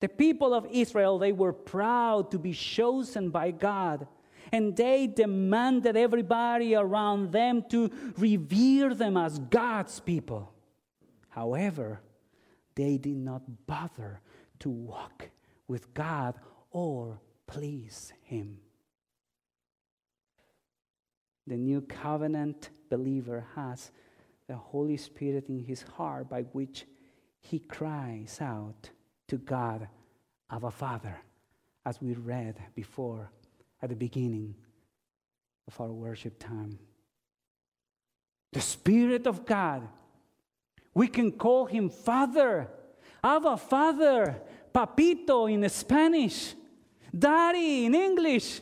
The 0.00 0.08
people 0.08 0.52
of 0.52 0.66
Israel, 0.70 1.18
they 1.18 1.32
were 1.32 1.52
proud 1.52 2.30
to 2.32 2.38
be 2.38 2.52
chosen 2.52 3.30
by 3.30 3.50
God, 3.50 4.06
and 4.52 4.76
they 4.76 5.06
demanded 5.06 5.96
everybody 5.96 6.74
around 6.74 7.32
them 7.32 7.64
to 7.70 7.90
revere 8.18 8.94
them 8.94 9.16
as 9.16 9.38
God's 9.38 10.00
people. 10.00 10.52
However, 11.30 12.00
they 12.74 12.98
did 12.98 13.16
not 13.16 13.66
bother 13.66 14.20
to 14.60 14.70
walk 14.70 15.30
with 15.66 15.94
God 15.94 16.34
or 16.70 17.20
please 17.46 18.12
Him. 18.22 18.58
The 21.46 21.56
new 21.56 21.82
covenant 21.82 22.70
believer 22.90 23.46
has 23.54 23.90
the 24.46 24.56
Holy 24.56 24.96
Spirit 24.96 25.48
in 25.48 25.58
his 25.58 25.82
heart 25.82 26.28
by 26.28 26.42
which 26.42 26.86
he 27.40 27.58
cries 27.58 28.38
out 28.40 28.90
to 29.28 29.38
God, 29.38 29.88
our 30.50 30.70
Father, 30.70 31.16
as 31.84 32.00
we 32.00 32.14
read 32.14 32.56
before 32.74 33.30
at 33.82 33.88
the 33.88 33.96
beginning 33.96 34.54
of 35.66 35.80
our 35.80 35.92
worship 35.92 36.38
time. 36.38 36.78
The 38.52 38.60
Spirit 38.60 39.26
of 39.26 39.44
God 39.44 39.88
we 40.94 41.08
can 41.08 41.32
call 41.32 41.66
him 41.66 41.90
Father, 41.90 42.68
Abba 43.22 43.56
Father, 43.56 44.40
Papito 44.72 45.52
in 45.52 45.68
Spanish, 45.68 46.54
Daddy 47.16 47.86
in 47.86 47.94
English. 47.94 48.60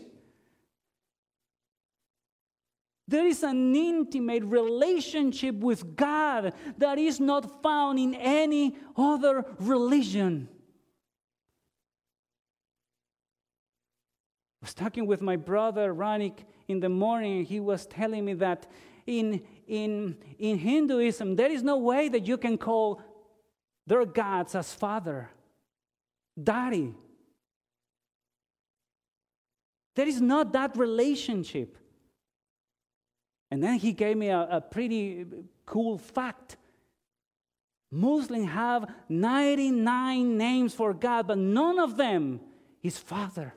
There 3.06 3.26
is 3.26 3.42
an 3.42 3.76
intimate 3.76 4.44
relationship 4.44 5.56
with 5.56 5.94
God 5.94 6.54
that 6.78 6.98
is 6.98 7.20
not 7.20 7.62
found 7.62 7.98
in 7.98 8.14
any 8.14 8.76
other 8.96 9.44
religion. 9.58 10.48
I 14.61 14.61
was 14.72 14.84
talking 14.84 15.06
with 15.06 15.20
my 15.20 15.36
brother 15.36 15.92
Ranik 15.92 16.38
in 16.66 16.80
the 16.80 16.88
morning. 16.88 17.44
He 17.44 17.60
was 17.60 17.84
telling 17.84 18.24
me 18.24 18.32
that 18.34 18.66
in, 19.06 19.42
in, 19.66 20.16
in 20.38 20.56
Hinduism, 20.56 21.36
there 21.36 21.50
is 21.50 21.62
no 21.62 21.76
way 21.76 22.08
that 22.08 22.26
you 22.26 22.38
can 22.38 22.56
call 22.56 23.02
their 23.86 24.06
gods 24.06 24.54
as 24.54 24.72
father, 24.72 25.28
daddy. 26.42 26.94
There 29.94 30.08
is 30.08 30.22
not 30.22 30.54
that 30.54 30.74
relationship. 30.78 31.76
And 33.50 33.62
then 33.62 33.78
he 33.78 33.92
gave 33.92 34.16
me 34.16 34.28
a, 34.28 34.48
a 34.52 34.60
pretty 34.62 35.26
cool 35.66 35.98
fact. 35.98 36.56
Muslims 37.90 38.48
have 38.48 38.90
99 39.10 40.38
names 40.38 40.72
for 40.72 40.94
God, 40.94 41.26
but 41.26 41.36
none 41.36 41.78
of 41.78 41.98
them 41.98 42.40
is 42.82 42.96
Father. 42.96 43.52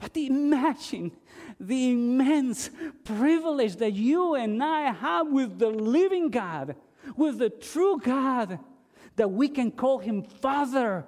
But 0.00 0.16
imagine 0.16 1.12
the 1.60 1.90
immense 1.92 2.70
privilege 3.04 3.76
that 3.76 3.92
you 3.92 4.34
and 4.34 4.62
I 4.62 4.92
have 4.92 5.28
with 5.28 5.58
the 5.58 5.68
living 5.68 6.30
God, 6.30 6.74
with 7.16 7.38
the 7.38 7.50
true 7.50 8.00
God, 8.02 8.58
that 9.16 9.30
we 9.30 9.48
can 9.48 9.70
call 9.70 9.98
him 9.98 10.22
Father. 10.22 11.04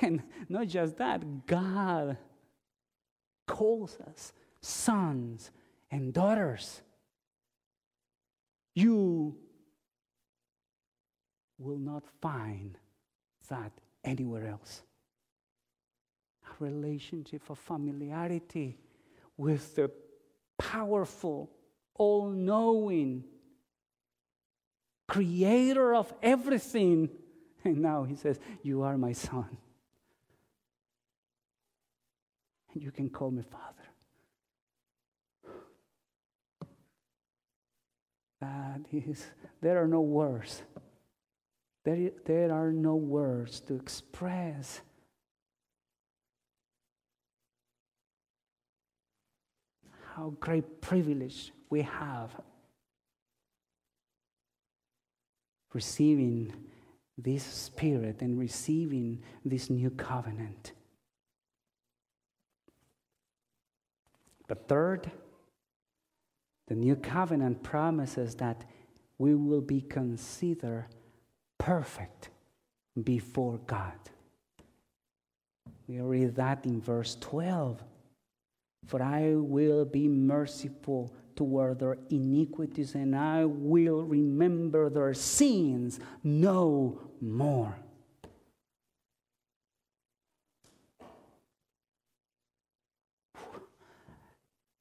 And 0.00 0.22
not 0.48 0.68
just 0.68 0.96
that, 0.96 1.46
God 1.46 2.16
calls 3.46 3.98
us 4.00 4.32
sons 4.62 5.50
and 5.90 6.14
daughters. 6.14 6.80
You 8.74 9.36
will 11.58 11.78
not 11.78 12.04
find 12.22 12.78
that 13.50 13.72
anywhere 14.02 14.46
else 14.46 14.82
relationship 16.62 17.50
of 17.50 17.58
familiarity 17.58 18.78
with 19.36 19.74
the 19.74 19.90
powerful, 20.58 21.50
all 21.94 22.30
knowing 22.30 23.24
creator 25.06 25.94
of 25.94 26.12
everything. 26.22 27.10
And 27.64 27.78
now 27.78 28.02
he 28.02 28.16
says, 28.16 28.40
You 28.64 28.82
are 28.82 28.98
my 28.98 29.12
son. 29.12 29.56
And 32.74 32.82
you 32.82 32.90
can 32.90 33.08
call 33.08 33.30
me 33.30 33.42
Father. 33.42 33.92
That 38.40 38.80
is, 38.90 39.24
there 39.60 39.80
are 39.80 39.86
no 39.86 40.00
words. 40.00 40.62
There, 41.84 42.10
there 42.24 42.52
are 42.52 42.72
no 42.72 42.96
words 42.96 43.60
to 43.60 43.74
express 43.74 44.80
how 50.14 50.34
great 50.40 50.80
privilege 50.80 51.52
we 51.70 51.82
have 51.82 52.30
receiving 55.72 56.52
this 57.16 57.42
spirit 57.42 58.20
and 58.20 58.38
receiving 58.38 59.22
this 59.44 59.70
new 59.70 59.90
covenant. 59.90 60.72
But 64.48 64.68
third, 64.68 65.10
the 66.68 66.74
new 66.74 66.96
covenant 66.96 67.62
promises 67.62 68.34
that 68.36 68.64
we 69.18 69.34
will 69.34 69.60
be 69.62 69.80
considered 69.80 70.86
perfect 71.58 72.28
before 73.02 73.58
God. 73.66 73.94
We 75.86 76.00
read 76.00 76.36
that 76.36 76.66
in 76.66 76.80
verse 76.80 77.16
12 77.20 77.82
for 78.86 79.02
I 79.02 79.34
will 79.34 79.84
be 79.84 80.08
merciful 80.08 81.12
toward 81.34 81.78
their 81.78 81.98
iniquities, 82.10 82.94
and 82.94 83.16
I 83.16 83.44
will 83.44 84.02
remember 84.02 84.90
their 84.90 85.14
sins 85.14 86.00
no 86.22 87.00
more. 87.20 87.74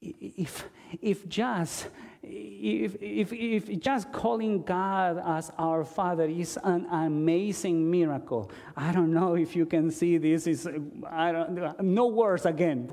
If, 0.01 0.67
if 0.99 1.29
just 1.29 1.87
if, 2.23 2.95
if, 3.01 3.33
if 3.33 3.79
just 3.79 4.11
calling 4.11 4.63
God 4.63 5.21
as 5.23 5.51
our 5.57 5.83
Father 5.83 6.25
is 6.25 6.57
an 6.63 6.85
amazing 6.91 7.89
miracle, 7.89 8.51
I 8.75 8.91
don't 8.91 9.13
know 9.13 9.35
if 9.35 9.55
you 9.55 9.65
can 9.65 9.89
see 9.91 10.17
this 10.17 10.47
is 10.47 10.67
I 11.07 11.31
don't 11.31 11.81
no 11.81 12.07
words 12.07 12.45
again 12.45 12.91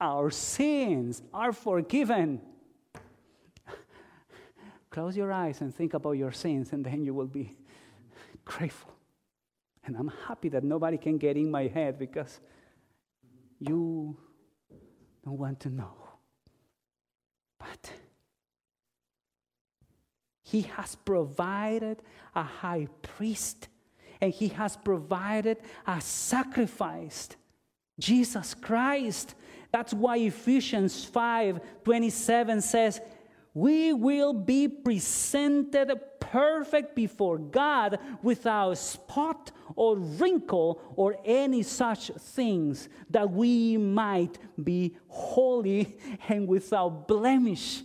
our 0.00 0.30
sins 0.30 1.22
are 1.32 1.52
forgiven. 1.52 2.40
Close 4.90 5.16
your 5.16 5.30
eyes 5.30 5.60
and 5.60 5.74
think 5.74 5.94
about 5.94 6.12
your 6.12 6.32
sins, 6.32 6.72
and 6.72 6.84
then 6.84 7.04
you 7.04 7.14
will 7.14 7.28
be 7.28 7.56
grateful. 8.44 8.92
And 9.84 9.96
I'm 9.96 10.12
happy 10.26 10.48
that 10.50 10.64
nobody 10.64 10.98
can 10.98 11.16
get 11.16 11.36
in 11.36 11.50
my 11.50 11.68
head 11.68 11.98
because 11.98 12.40
you 13.60 14.16
don't 15.24 15.38
want 15.38 15.60
to 15.60 15.68
know. 15.68 15.94
But 17.58 17.92
He 20.42 20.62
has 20.62 20.96
provided 20.96 22.02
a 22.34 22.42
high 22.42 22.88
priest, 23.02 23.68
and 24.20 24.32
He 24.32 24.48
has 24.48 24.76
provided 24.76 25.58
a 25.86 26.00
sacrifice. 26.00 27.28
Jesus 27.98 28.54
Christ 28.54 29.34
that's 29.72 29.94
why 29.94 30.16
Ephesians 30.18 31.04
5 31.04 31.60
27 31.84 32.60
says, 32.60 33.00
We 33.54 33.92
will 33.92 34.32
be 34.32 34.68
presented 34.68 35.92
perfect 36.18 36.94
before 36.94 37.38
God 37.38 37.98
without 38.22 38.78
spot 38.78 39.50
or 39.74 39.96
wrinkle 39.96 40.80
or 40.94 41.16
any 41.24 41.62
such 41.62 42.10
things, 42.18 42.88
that 43.10 43.30
we 43.30 43.76
might 43.76 44.38
be 44.62 44.96
holy 45.08 45.96
and 46.28 46.46
without 46.46 47.08
blemish. 47.08 47.82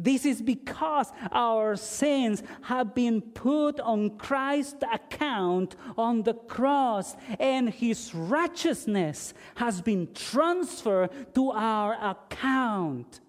This 0.00 0.24
is 0.24 0.40
because 0.40 1.12
our 1.32 1.74
sins 1.74 2.42
have 2.62 2.94
been 2.94 3.20
put 3.20 3.80
on 3.80 4.16
Christ's 4.16 4.84
account 4.92 5.74
on 5.96 6.22
the 6.22 6.34
cross, 6.34 7.16
and 7.40 7.68
his 7.68 8.14
righteousness 8.14 9.34
has 9.56 9.82
been 9.82 10.12
transferred 10.14 11.34
to 11.34 11.50
our 11.50 11.94
account. 12.00 13.20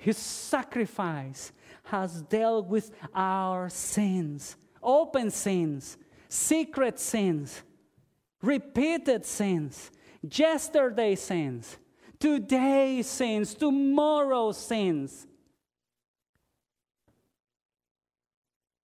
His 0.00 0.16
sacrifice 0.16 1.52
has 1.84 2.22
dealt 2.22 2.66
with 2.66 2.90
our 3.14 3.68
sins, 3.68 4.56
open 4.82 5.30
sins, 5.30 5.96
secret 6.28 6.98
sins, 6.98 7.62
repeated 8.42 9.24
sins, 9.24 9.92
yesterday 10.20 11.14
sins, 11.14 11.76
today 12.22 13.02
sins, 13.02 13.52
tomorrow 13.52 14.52
sins. 14.52 15.26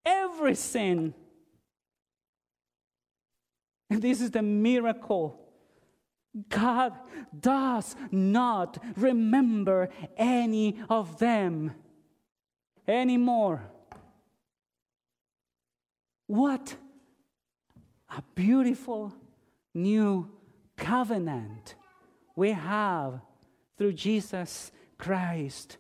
Every 0.05 0.57
sin. 0.57 1.15
And 3.91 4.03
this 4.03 4.21
is 4.21 4.33
the 4.33 4.43
miracle 4.43 5.39
God 6.49 6.95
does 7.39 7.95
not 8.11 8.77
remember 8.97 9.89
any 10.17 10.81
of 10.91 11.21
them 11.21 11.75
anymore. 12.89 13.63
What 16.27 16.75
a 18.11 18.21
beautiful 18.35 19.15
new 19.75 20.29
covenant 20.77 21.77
we 22.35 22.51
have 22.51 23.21
through 23.79 23.93
Jesus 23.93 24.73
Christ. 24.99 25.79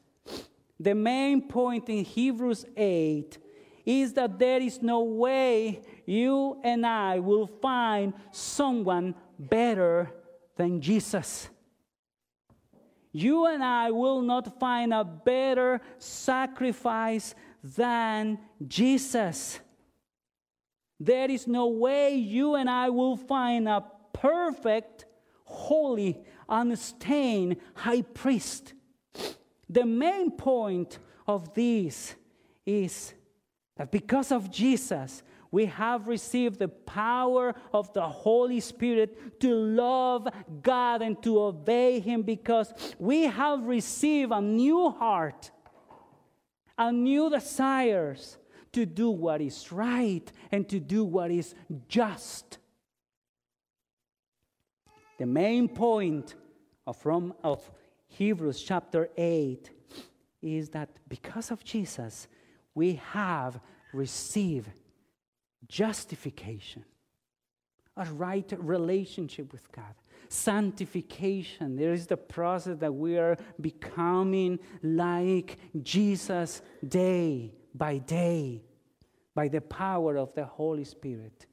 The 0.80 0.94
main 0.94 1.42
point 1.42 1.88
in 1.88 2.04
Hebrews 2.04 2.64
8 2.76 3.36
is 3.84 4.12
that 4.14 4.38
there 4.38 4.60
is 4.60 4.80
no 4.80 5.02
way 5.02 5.80
you 6.06 6.60
and 6.62 6.86
I 6.86 7.18
will 7.18 7.46
find 7.46 8.14
someone 8.30 9.14
better 9.38 10.10
than 10.56 10.80
Jesus. 10.80 11.48
You 13.12 13.46
and 13.46 13.64
I 13.64 13.90
will 13.90 14.22
not 14.22 14.60
find 14.60 14.92
a 14.92 15.04
better 15.04 15.80
sacrifice 15.98 17.34
than 17.64 18.38
Jesus. 18.66 19.58
There 21.00 21.30
is 21.30 21.46
no 21.46 21.68
way 21.68 22.14
you 22.14 22.54
and 22.54 22.68
I 22.68 22.90
will 22.90 23.16
find 23.16 23.68
a 23.68 23.84
perfect, 24.12 25.06
holy, 25.44 26.24
unstained 26.48 27.56
high 27.74 28.02
priest. 28.02 28.74
The 29.68 29.84
main 29.84 30.30
point 30.30 30.98
of 31.26 31.52
this 31.54 32.14
is 32.64 33.14
that 33.76 33.90
because 33.90 34.32
of 34.32 34.50
Jesus, 34.50 35.22
we 35.50 35.66
have 35.66 36.08
received 36.08 36.58
the 36.58 36.68
power 36.68 37.54
of 37.72 37.92
the 37.94 38.06
Holy 38.06 38.60
Spirit 38.60 39.40
to 39.40 39.54
love 39.54 40.28
God 40.62 41.00
and 41.00 41.22
to 41.22 41.40
obey 41.40 42.00
Him 42.00 42.22
because 42.22 42.72
we 42.98 43.22
have 43.24 43.64
received 43.66 44.32
a 44.32 44.40
new 44.40 44.90
heart, 44.90 45.50
a 46.76 46.92
new 46.92 47.30
desires 47.30 48.36
to 48.72 48.84
do 48.84 49.10
what 49.10 49.40
is 49.40 49.72
right 49.72 50.30
and 50.52 50.68
to 50.68 50.78
do 50.78 51.04
what 51.04 51.30
is 51.30 51.54
just. 51.88 52.58
The 55.18 55.26
main 55.26 55.68
point 55.68 56.34
of, 56.86 56.96
from, 56.96 57.34
of 57.44 57.70
Hebrews 58.06 58.62
chapter 58.62 59.10
8 59.16 59.70
is 60.40 60.70
that 60.70 60.88
because 61.08 61.50
of 61.50 61.64
Jesus, 61.64 62.28
we 62.74 62.94
have 63.12 63.60
received 63.92 64.70
justification, 65.66 66.84
a 67.96 68.04
right 68.06 68.50
relationship 68.58 69.52
with 69.52 69.70
God. 69.72 69.94
Sanctification, 70.28 71.76
there 71.76 71.92
is 71.92 72.06
the 72.06 72.16
process 72.16 72.78
that 72.78 72.94
we 72.94 73.18
are 73.18 73.36
becoming 73.60 74.58
like 74.82 75.58
Jesus 75.82 76.62
day 76.86 77.52
by 77.74 77.98
day 77.98 78.62
by 79.38 79.46
the 79.46 79.60
power 79.60 80.16
of 80.16 80.34
the 80.34 80.44
Holy 80.44 80.82
Spirit. 80.82 81.46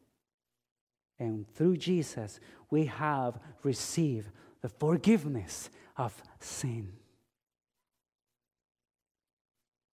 And 1.20 1.48
through 1.54 1.78
Jesus, 1.78 2.40
we 2.70 2.86
have 2.86 3.40
received 3.64 4.30
the 4.62 4.70
forgiveness 4.70 5.70
of 5.98 6.22
sin. 6.40 6.94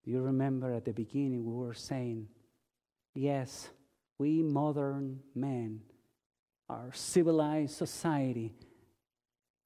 You 0.04 0.20
remember 0.22 0.72
at 0.72 0.84
the 0.84 0.92
beginning 0.92 1.44
we 1.44 1.64
were 1.64 1.74
saying, 1.74 2.26
yes, 3.14 3.68
we 4.18 4.42
modern 4.42 5.20
men, 5.34 5.80
our 6.68 6.90
civilized 6.92 7.74
society, 7.76 8.52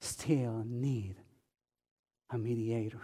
still 0.00 0.64
need 0.66 1.16
a 2.30 2.36
mediator, 2.36 3.00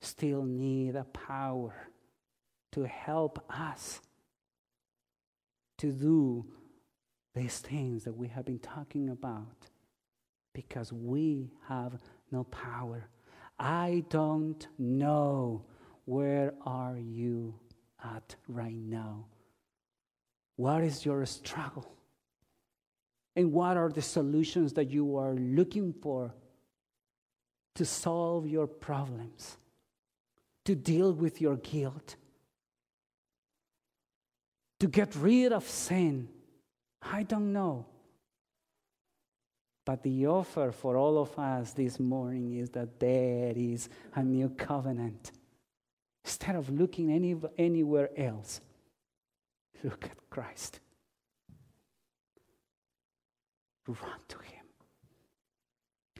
still 0.00 0.42
need 0.42 0.96
a 0.96 1.04
power 1.04 1.74
to 2.72 2.84
help 2.84 3.44
us 3.50 4.00
to 5.82 5.90
do 5.90 6.44
these 7.34 7.58
things 7.58 8.04
that 8.04 8.16
we 8.16 8.28
have 8.28 8.44
been 8.44 8.60
talking 8.60 9.08
about 9.08 9.66
because 10.52 10.92
we 10.92 11.50
have 11.66 12.00
no 12.30 12.44
power. 12.44 13.08
I 13.58 14.04
don't 14.08 14.64
know 14.78 15.64
where 16.04 16.54
are 16.64 16.96
you 16.96 17.54
at 18.04 18.36
right 18.46 18.76
now? 18.76 19.24
What 20.54 20.84
is 20.84 21.04
your 21.04 21.26
struggle? 21.26 21.92
And 23.34 23.52
what 23.52 23.76
are 23.76 23.88
the 23.88 24.02
solutions 24.02 24.74
that 24.74 24.88
you 24.88 25.16
are 25.16 25.34
looking 25.34 25.92
for 26.00 26.32
to 27.74 27.84
solve 27.84 28.46
your 28.46 28.68
problems, 28.68 29.56
to 30.64 30.76
deal 30.76 31.12
with 31.12 31.40
your 31.40 31.56
guilt, 31.56 32.14
to 34.82 34.88
get 34.88 35.14
rid 35.14 35.52
of 35.52 35.62
sin? 35.68 36.28
I 37.02 37.22
don't 37.22 37.52
know. 37.52 37.86
But 39.86 40.02
the 40.02 40.26
offer 40.26 40.72
for 40.72 40.96
all 40.96 41.18
of 41.18 41.38
us 41.38 41.70
this 41.70 42.00
morning 42.00 42.54
is 42.54 42.70
that 42.70 42.98
there 42.98 43.52
is 43.54 43.88
a 44.16 44.24
new 44.24 44.48
covenant. 44.48 45.30
Instead 46.24 46.56
of 46.56 46.68
looking 46.68 47.12
any, 47.12 47.36
anywhere 47.56 48.10
else, 48.16 48.60
look 49.84 50.04
at 50.06 50.18
Christ. 50.28 50.80
Run 53.86 54.20
to 54.26 54.38
Him 54.38 54.66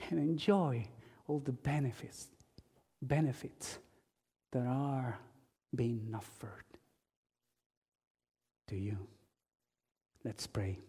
and 0.09 0.19
enjoy 0.19 0.87
all 1.27 1.39
the 1.39 1.51
benefits, 1.51 2.27
benefits 3.01 3.79
that 4.53 4.65
are 4.65 5.19
being 5.75 6.13
offered 6.15 6.72
to 8.67 8.75
you. 8.75 8.97
Let's 10.23 10.47
pray. 10.47 10.79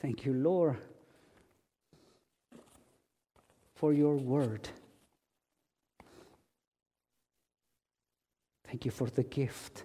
Thank 0.00 0.24
you, 0.24 0.34
Lord, 0.34 0.76
for 3.74 3.92
your 3.92 4.16
word. 4.16 4.68
Thank 8.66 8.84
you 8.84 8.90
for 8.90 9.08
the 9.08 9.22
gift 9.22 9.84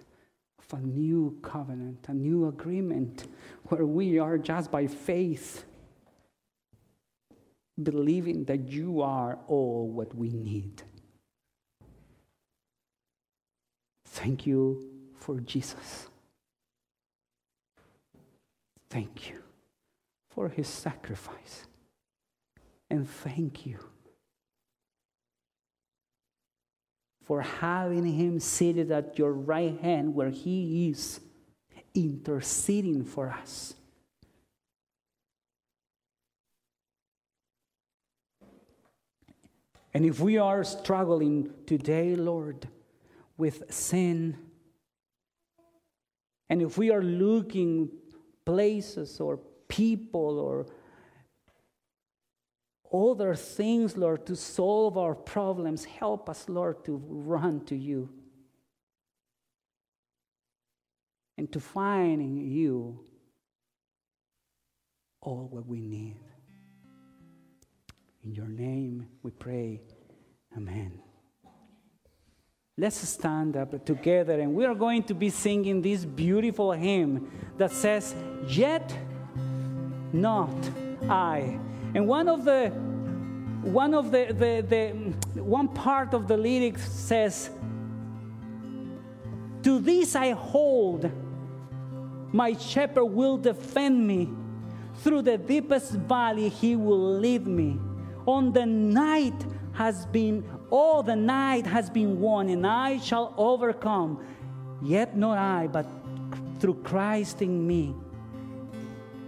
of 0.58 0.78
a 0.78 0.82
new 0.82 1.38
covenant, 1.42 2.06
a 2.08 2.14
new 2.14 2.48
agreement 2.48 3.28
where 3.68 3.86
we 3.86 4.18
are 4.18 4.36
just 4.36 4.70
by 4.70 4.86
faith 4.86 5.64
believing 7.82 8.44
that 8.44 8.68
you 8.68 9.00
are 9.00 9.38
all 9.48 9.88
what 9.88 10.14
we 10.14 10.30
need. 10.30 10.82
Thank 14.06 14.46
you 14.46 14.89
for 15.30 15.38
Jesus. 15.38 16.08
Thank 18.88 19.30
you 19.30 19.38
for 20.28 20.48
his 20.48 20.66
sacrifice. 20.66 21.68
And 22.90 23.08
thank 23.08 23.64
you 23.64 23.78
for 27.22 27.42
having 27.42 28.06
him 28.06 28.40
seated 28.40 28.90
at 28.90 29.20
your 29.20 29.32
right 29.32 29.78
hand 29.80 30.16
where 30.16 30.30
he 30.30 30.88
is 30.88 31.20
interceding 31.94 33.04
for 33.04 33.30
us. 33.30 33.74
And 39.94 40.04
if 40.04 40.18
we 40.18 40.38
are 40.38 40.64
struggling 40.64 41.54
today, 41.66 42.16
Lord, 42.16 42.66
with 43.36 43.72
sin, 43.72 44.36
and 46.50 46.60
if 46.60 46.76
we 46.76 46.90
are 46.90 47.02
looking 47.02 47.88
places 48.44 49.20
or 49.20 49.38
people 49.68 50.38
or 50.40 50.66
other 52.92 53.36
things, 53.36 53.96
Lord, 53.96 54.26
to 54.26 54.34
solve 54.34 54.98
our 54.98 55.14
problems, 55.14 55.84
help 55.84 56.28
us, 56.28 56.48
Lord, 56.48 56.84
to 56.86 57.00
run 57.06 57.64
to 57.66 57.76
you 57.76 58.10
and 61.38 61.50
to 61.52 61.60
find 61.60 62.20
in 62.20 62.36
you 62.36 62.98
all 65.20 65.48
what 65.52 65.66
we 65.66 65.80
need. 65.80 66.16
In 68.24 68.34
your 68.34 68.48
name 68.48 69.06
we 69.22 69.30
pray. 69.30 69.82
Amen. 70.56 71.00
Let's 72.80 73.06
stand 73.06 73.58
up 73.58 73.84
together 73.84 74.40
and 74.40 74.54
we 74.54 74.64
are 74.64 74.74
going 74.74 75.02
to 75.02 75.12
be 75.12 75.28
singing 75.28 75.82
this 75.82 76.06
beautiful 76.06 76.72
hymn 76.72 77.30
that 77.58 77.72
says, 77.72 78.14
Yet 78.48 78.96
not 80.14 80.48
I. 81.06 81.60
And 81.94 82.08
one 82.08 82.26
of 82.26 82.46
the 82.46 82.68
one 83.60 83.92
of 83.92 84.10
the, 84.10 84.28
the, 84.32 84.64
the 85.34 85.42
one 85.44 85.68
part 85.68 86.14
of 86.14 86.26
the 86.26 86.38
lyrics 86.38 86.90
says, 86.90 87.50
To 89.62 89.78
this 89.78 90.16
I 90.16 90.30
hold, 90.30 91.10
my 92.32 92.54
shepherd 92.54 93.04
will 93.04 93.36
defend 93.36 94.06
me. 94.06 94.30
Through 95.02 95.20
the 95.20 95.36
deepest 95.36 95.92
valley 95.92 96.48
he 96.48 96.76
will 96.76 97.18
lead 97.18 97.46
me. 97.46 97.78
On 98.26 98.54
the 98.54 98.64
night 98.64 99.44
has 99.74 100.06
been, 100.06 100.42
all 100.70 101.02
the 101.02 101.16
night 101.16 101.66
has 101.66 101.90
been 101.90 102.20
won, 102.20 102.48
and 102.48 102.66
I 102.66 102.98
shall 102.98 103.34
overcome. 103.36 104.24
Yet 104.82 105.16
not 105.16 105.36
I, 105.36 105.66
but 105.66 105.86
through 106.58 106.82
Christ 106.82 107.42
in 107.42 107.66
me. 107.66 107.94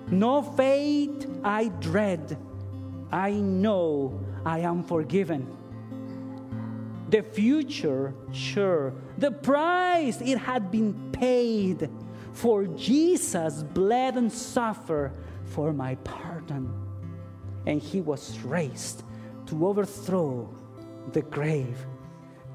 No 0.08 0.42
fate 0.42 1.26
I 1.42 1.68
dread. 1.68 2.38
I 3.10 3.32
know 3.32 4.20
I 4.44 4.60
am 4.60 4.82
forgiven. 4.82 5.46
The 7.08 7.22
future, 7.22 8.14
sure. 8.32 8.94
The 9.18 9.30
price, 9.30 10.20
it 10.20 10.38
had 10.38 10.70
been 10.70 11.12
paid. 11.12 11.90
For 12.32 12.64
Jesus 12.64 13.62
bled 13.62 14.16
and 14.16 14.32
suffered 14.32 15.12
for 15.44 15.72
my 15.72 15.96
pardon. 15.96 16.72
And 17.66 17.80
he 17.80 18.00
was 18.00 18.38
raised 18.40 19.02
to 19.46 19.66
overthrow 19.66 20.48
the 21.12 21.22
grave. 21.22 21.86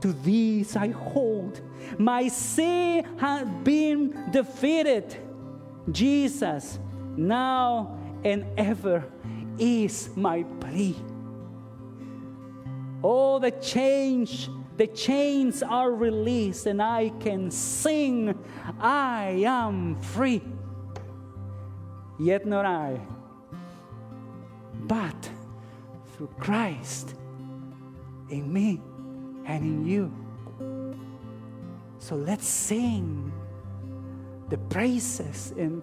To 0.02 0.14
these 0.14 0.76
I 0.76 0.90
hold. 0.90 1.62
My 1.98 2.28
sin 2.28 3.06
had 3.18 3.64
been 3.64 4.32
defeated. 4.32 5.18
Jesus, 5.92 6.80
now 7.16 7.98
and 8.24 8.46
ever, 8.58 9.04
is 9.58 10.10
my 10.16 10.44
plea. 10.60 10.96
Oh, 13.04 13.40
the 13.40 13.52
change, 13.52 14.50
the 14.76 14.88
chains 14.88 15.64
are 15.64 15.92
released, 15.92 16.66
and 16.66 16.82
I 16.82 17.10
can 17.20 17.50
sing, 17.50 18.38
I 18.80 19.44
am 19.46 20.00
free. 20.02 20.42
Yet 22.20 22.46
not 22.46 22.66
I, 22.66 23.00
but 24.88 25.30
through 26.16 26.30
Christ 26.40 27.14
in 28.30 28.52
me 28.52 28.82
and 29.46 29.64
in 29.64 29.86
you. 29.86 30.12
So 32.00 32.16
let's 32.16 32.48
sing 32.48 33.32
the 34.50 34.58
praises 34.58 35.54
and 35.58 35.82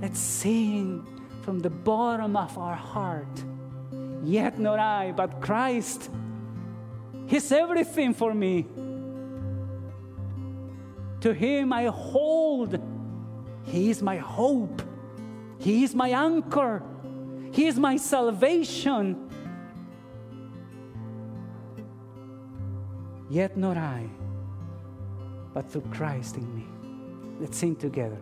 let's 0.00 0.18
sing 0.18 1.06
from 1.42 1.58
the 1.60 1.70
bottom 1.70 2.36
of 2.36 2.56
our 2.58 2.74
heart. 2.74 3.44
Yet 4.24 4.58
not 4.58 4.78
I, 4.78 5.12
but 5.12 5.40
Christ. 5.40 6.10
He's 7.26 7.50
everything 7.50 8.14
for 8.14 8.34
me. 8.34 8.66
To 11.20 11.32
Him 11.32 11.72
I 11.72 11.86
hold. 11.86 12.78
He 13.64 13.90
is 13.90 14.02
my 14.02 14.16
hope. 14.16 14.82
He 15.58 15.84
is 15.84 15.94
my 15.94 16.08
anchor. 16.08 16.82
He 17.52 17.66
is 17.66 17.78
my 17.78 17.96
salvation. 17.96 19.30
Yet 23.32 23.56
not 23.56 23.78
I, 23.78 24.10
but 25.54 25.70
through 25.70 25.88
Christ 25.90 26.36
in 26.36 26.54
me. 26.54 26.66
Let's 27.40 27.56
sing 27.56 27.74
together. 27.76 28.18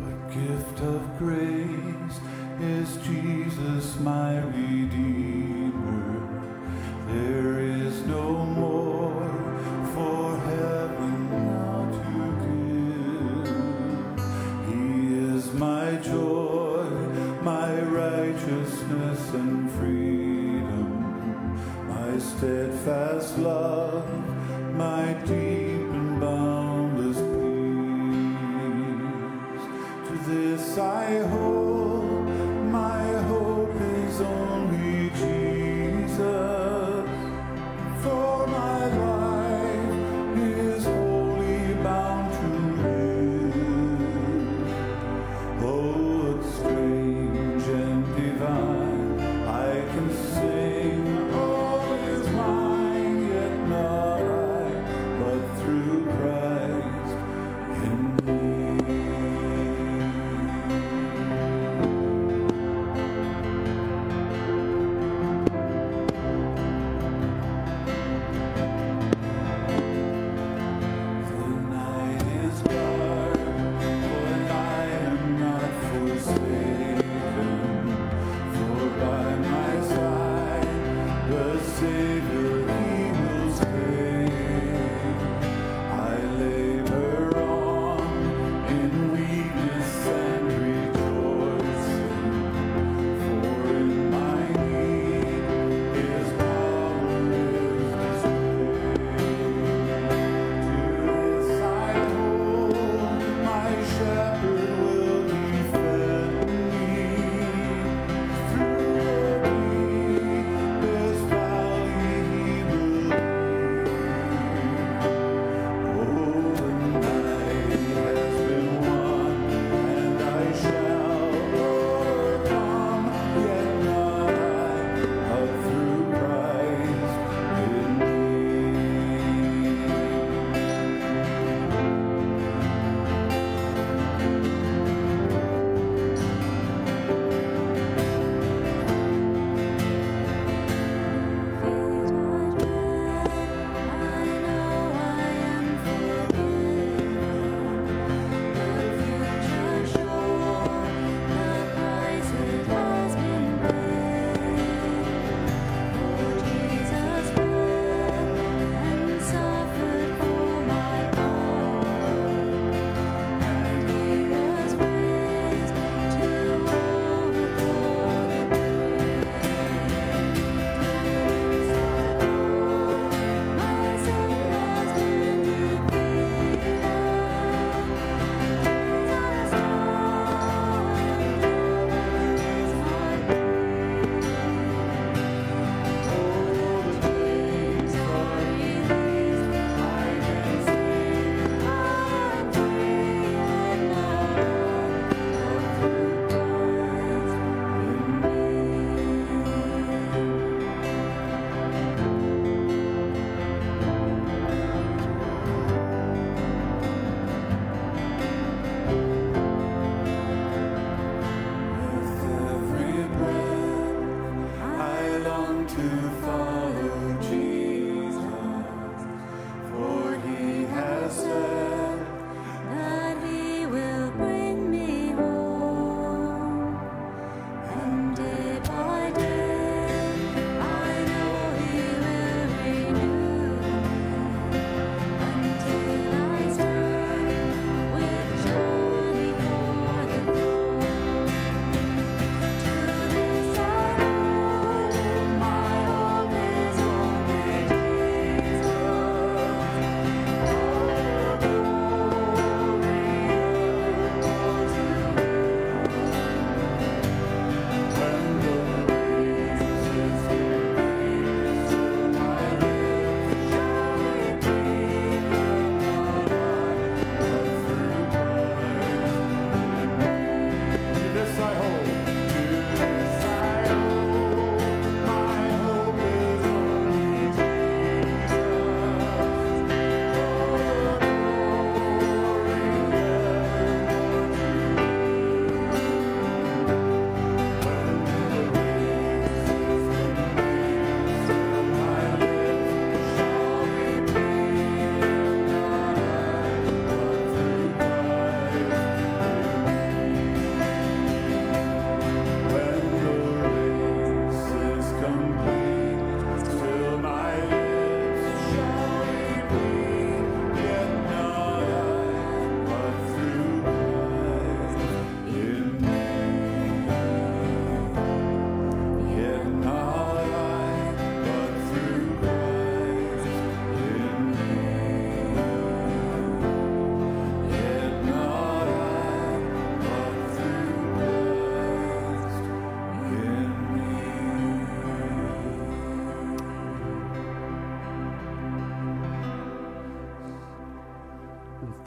The 0.00 0.14
gift 0.34 0.80
of 0.80 1.18
grace 1.18 2.20
is 2.58 2.96
Jesus, 3.06 4.00
my 4.00 4.38
Redeemer. 4.38 5.74
There 7.08 7.60
is 7.60 8.00
no 8.06 8.46
more 8.46 8.69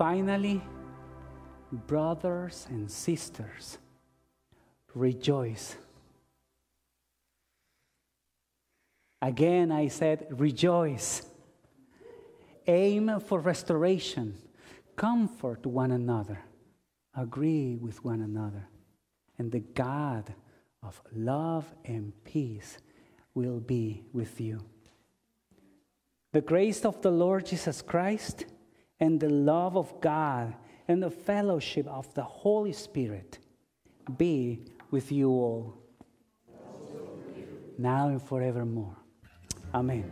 finally, 0.03 0.61
brothers 1.71 2.67
and 2.69 2.91
sisters, 2.91 3.77
rejoice. 4.93 5.77
Again, 9.21 9.71
I 9.71 9.87
said, 9.87 10.27
rejoice. 10.29 11.21
Aim 12.67 13.17
for 13.21 13.39
restoration. 13.39 14.35
Comfort 14.97 15.65
one 15.65 15.91
another. 15.91 16.41
Agree 17.15 17.77
with 17.77 18.03
one 18.03 18.19
another. 18.19 18.67
And 19.37 19.53
the 19.53 19.61
God 19.61 20.33
of 20.81 21.01
love 21.15 21.73
and 21.85 22.11
peace 22.25 22.77
will 23.33 23.61
be 23.61 24.03
with 24.11 24.41
you. 24.41 24.65
The 26.33 26.41
grace 26.41 26.83
of 26.83 27.01
the 27.01 27.11
Lord 27.11 27.45
Jesus 27.45 27.81
Christ 27.81 28.47
and 29.03 29.19
the 29.19 29.27
love 29.27 29.75
of 29.75 29.99
God 29.99 30.53
and 30.87 31.03
the 31.03 31.09
fellowship 31.09 31.85
of 31.87 32.13
the 32.13 32.23
Holy 32.23 32.71
Spirit 32.71 33.37
be 34.17 34.63
with 34.91 35.11
you 35.11 35.29
all, 35.29 35.77
now 37.77 38.07
and 38.07 38.21
forevermore. 38.21 38.95
Amen. 39.73 40.09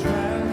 travel. 0.00 0.43